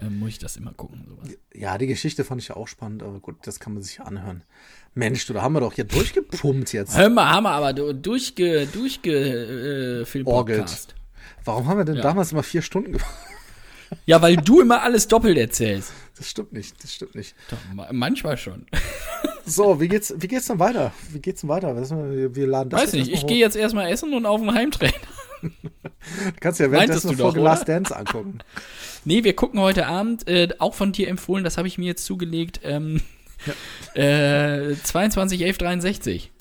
[0.01, 1.05] ähm, muss ich das immer gucken.
[1.09, 1.29] Sowas.
[1.55, 4.05] Ja, die Geschichte fand ich ja auch spannend, aber gut, das kann man sich ja
[4.05, 4.45] anhören.
[4.95, 6.97] Mensch, du, da haben wir doch hier durchgepumpt jetzt.
[6.97, 10.59] Hör mal, haben wir aber du- durchge, durchge, äh, Film Orgelt.
[10.61, 10.95] Podcast.
[11.45, 12.03] Warum haben wir denn Ja.
[12.03, 13.15] damals immer vier Stunden gemacht?
[14.07, 15.93] Ja, weil du immer alles doppelt erzählst.
[16.17, 17.35] Das stimmt nicht, das stimmt nicht.
[17.51, 18.67] Doch, ma- manchmal schon.
[19.47, 20.93] So, wie geht's, wie geht's denn weiter?
[21.11, 21.75] Wie geht's denn weiter?
[21.75, 24.93] Wir, wir laden das Weiß nicht, ich gehe jetzt erstmal essen und auf den Heimtrainer.
[25.43, 25.51] Du
[26.41, 27.41] kannst ja währenddessen oder?
[27.41, 28.39] Last Dance angucken.
[29.05, 32.05] Nee, wir gucken heute Abend, äh, auch von dir empfohlen, das habe ich mir jetzt
[32.05, 33.01] zugelegt, ähm,
[33.95, 36.33] äh, 22, 11, 63.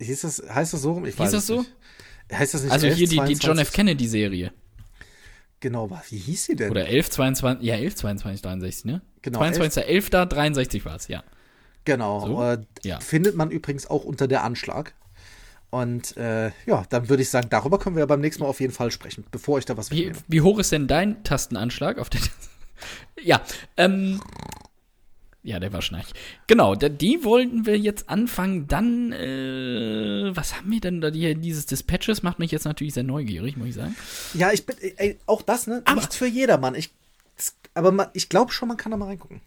[0.00, 1.04] Hieß das, heißt das so rum?
[1.04, 1.58] Ich Hieß das es so?
[1.58, 1.72] Nicht.
[2.32, 3.68] Heißt das nicht Also 11, hier die, die John 22?
[3.68, 3.72] F.
[3.72, 4.52] Kennedy-Serie.
[5.60, 6.70] Genau, wie hieß sie denn?
[6.70, 9.02] Oder 11, 22, ja, 11, 22, 63, ne?
[9.20, 11.22] Genau, 22, 11, 63 war es, ja.
[11.84, 12.26] Genau.
[12.26, 12.42] So?
[12.42, 13.00] Äh, Ja.
[13.00, 14.94] Findet man übrigens auch unter der Anschlag.
[15.70, 18.60] Und äh, ja, dann würde ich sagen, darüber können wir ja beim nächsten Mal auf
[18.60, 22.10] jeden Fall sprechen, bevor ich da was Wie, wie hoch ist denn dein Tastenanschlag auf
[22.10, 22.20] der
[23.22, 23.40] Ja,
[23.76, 24.20] ähm.
[25.42, 26.08] Ja, der war schnarch.
[26.48, 28.68] Genau, die wollten wir jetzt anfangen.
[28.68, 31.10] Dann, äh, was haben wir denn da?
[31.10, 33.96] Die, dieses Dispatches macht mich jetzt natürlich sehr neugierig, muss ich sagen.
[34.34, 35.80] Ja, ich bin, ey, auch das, ne?
[35.86, 36.74] Aber- Nichts für jedermann.
[36.74, 36.90] Ich,
[37.72, 39.40] aber man, ich glaube schon, man kann da mal reingucken.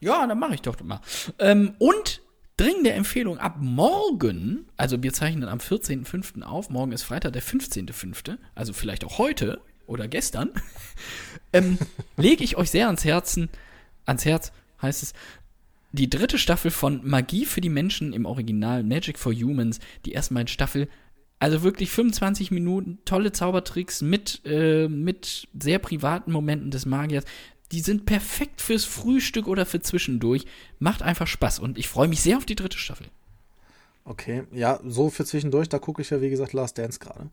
[0.00, 1.00] Ja, dann mache ich doch mal.
[1.38, 2.20] Ähm, und
[2.58, 6.42] dringende Empfehlung, ab morgen, also wir zeichnen am 14.05.
[6.42, 10.50] auf, morgen ist Freitag, der 15.05., also vielleicht auch heute oder gestern,
[11.52, 11.78] ähm,
[12.16, 13.48] lege ich euch sehr ans Herzen,
[14.04, 14.52] ans Herz
[14.82, 15.14] heißt es,
[15.92, 20.34] die dritte Staffel von Magie für die Menschen im Original Magic for Humans, die ersten
[20.34, 20.88] beiden Staffel,
[21.38, 27.24] also wirklich 25 Minuten, tolle Zaubertricks mit, äh, mit sehr privaten Momenten des Magiers.
[27.72, 30.46] Die sind perfekt fürs Frühstück oder für zwischendurch.
[30.78, 33.08] Macht einfach Spaß und ich freue mich sehr auf die dritte Staffel.
[34.04, 37.28] Okay, ja, so für zwischendurch, da gucke ich ja, wie gesagt, Last Dance gerade.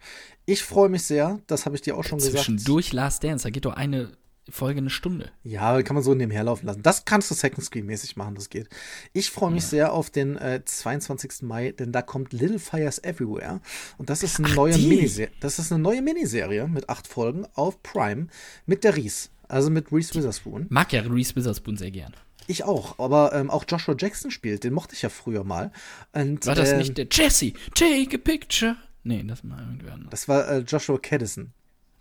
[0.45, 2.35] Ich freue mich sehr, das habe ich dir auch schon gesagt.
[2.35, 4.11] Zwischendurch Last Dance, da geht doch eine
[4.49, 5.31] Folge eine Stunde.
[5.43, 6.83] Ja, kann man so nebenher laufen lassen.
[6.83, 8.69] Das kannst du Second Screen mäßig machen, das geht.
[9.11, 11.41] Ich freue mich sehr auf den äh, 22.
[11.41, 13.61] Mai, denn da kommt Little Fires Everywhere.
[13.97, 14.87] Und das ist eine neue die.
[14.87, 15.31] Miniserie.
[15.39, 18.27] Das ist eine neue Miniserie mit acht Folgen auf Prime
[18.67, 19.29] mit der Reese.
[19.47, 20.67] Also mit Reese Witherspoon.
[20.69, 22.13] Mag ja Reese Witherspoon sehr gern.
[22.47, 25.71] Ich auch, aber ähm, auch Joshua Jackson spielt, den mochte ich ja früher mal.
[26.13, 27.53] Und, War das ähm, nicht der Jesse?
[27.73, 28.75] Take a picture.
[29.03, 30.09] Nee, das war irgendwer anderes.
[30.11, 31.53] Das war äh, Joshua Caddison.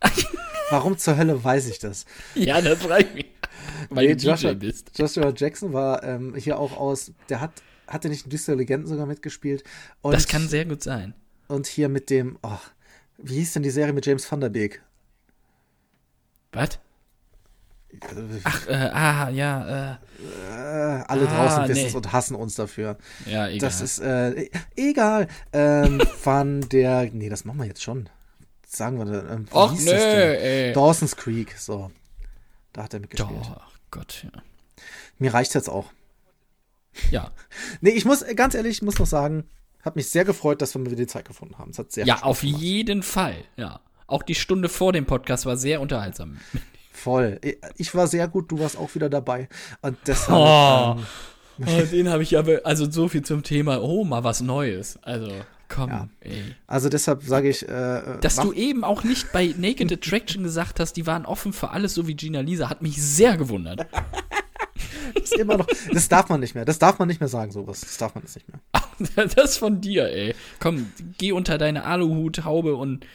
[0.70, 2.04] Warum zur Hölle weiß ich das?
[2.34, 3.26] Ja, das freut mich.
[3.90, 4.90] Weil Nee, du Joshua, bist.
[4.98, 9.06] Joshua Jackson war ähm, hier auch aus, der hat, hatte nicht in Düsseldorf Legenden sogar
[9.06, 9.64] mitgespielt.
[10.02, 11.14] Und, Das kann sehr gut sein.
[11.48, 12.58] Und hier mit dem, oh,
[13.18, 14.82] wie hieß denn die Serie mit James Van Der Beek?
[16.52, 16.78] Was?
[18.44, 19.96] Ach, äh, ah, ja, äh,
[20.50, 21.96] Äh, alle Ah, draußen wissen es nee.
[21.96, 22.96] und hassen uns dafür.
[23.26, 23.58] ja, egal.
[23.58, 25.28] Das ist, äh, e- egal.
[25.52, 28.08] Ähm, Van der, nee, das machen wir jetzt schon.
[28.66, 30.72] Sagen wir, ähm, Och, nö, ey.
[30.72, 31.90] Dawson's Creek, so.
[32.72, 33.30] Da hat er mitgespielt.
[33.40, 34.42] Doch, ach Gott, ja.
[35.18, 35.86] Mir reicht jetzt auch.
[37.10, 37.30] Ja,
[37.80, 39.44] Nee, ich muss, ganz ehrlich, ich muss noch sagen,
[39.82, 41.70] hat mich sehr gefreut, dass wir wieder die Zeit gefunden haben.
[41.70, 43.80] Es hat sehr ja auf jeden Fall, ja.
[44.06, 46.38] Auch die Stunde vor dem Podcast war sehr unterhaltsam.
[46.94, 47.40] Voll.
[47.76, 49.48] Ich war sehr gut, du warst auch wieder dabei.
[49.82, 50.38] Und deshalb.
[50.38, 51.00] Oh.
[51.00, 51.06] Ähm,
[51.64, 54.98] Oh, den habe ich aber, also so viel zum Thema, oh, mal was Neues.
[55.02, 55.30] Also,
[55.68, 56.08] komm, Ja.
[56.18, 56.42] ey.
[56.66, 57.68] also deshalb sage ich.
[57.68, 61.70] Äh, Dass du eben auch nicht bei Naked Attraction gesagt hast, die waren offen für
[61.70, 63.86] alles, so wie Gina Lisa, hat mich sehr gewundert.
[65.14, 65.68] das immer noch.
[65.92, 66.64] Das darf man nicht mehr.
[66.64, 67.82] Das darf man nicht mehr sagen, sowas.
[67.82, 68.58] Das darf man jetzt nicht mehr.
[69.36, 70.34] Das von dir, ey.
[70.58, 73.06] Komm, geh unter deine Aluhut-Haube und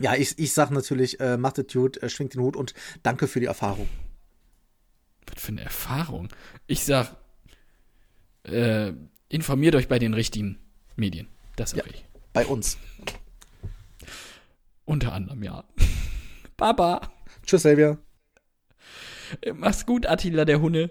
[0.00, 3.28] Ja, ich, ich sag natürlich, äh, macht es gut, äh, schwingt den Hut und danke
[3.28, 3.88] für die Erfahrung.
[5.26, 6.28] Was für eine Erfahrung.
[6.66, 7.16] Ich sag,
[8.44, 8.92] äh,
[9.28, 10.58] informiert euch bei den richtigen
[10.96, 11.28] Medien.
[11.56, 11.84] Das sag Ja.
[11.86, 12.04] ich.
[12.32, 12.78] Bei uns.
[14.84, 15.64] Unter anderem, ja.
[16.56, 17.00] Baba.
[17.44, 17.98] Tschüss, Xavier.
[19.42, 20.90] Äh, Mach's gut, Attila der Hunde.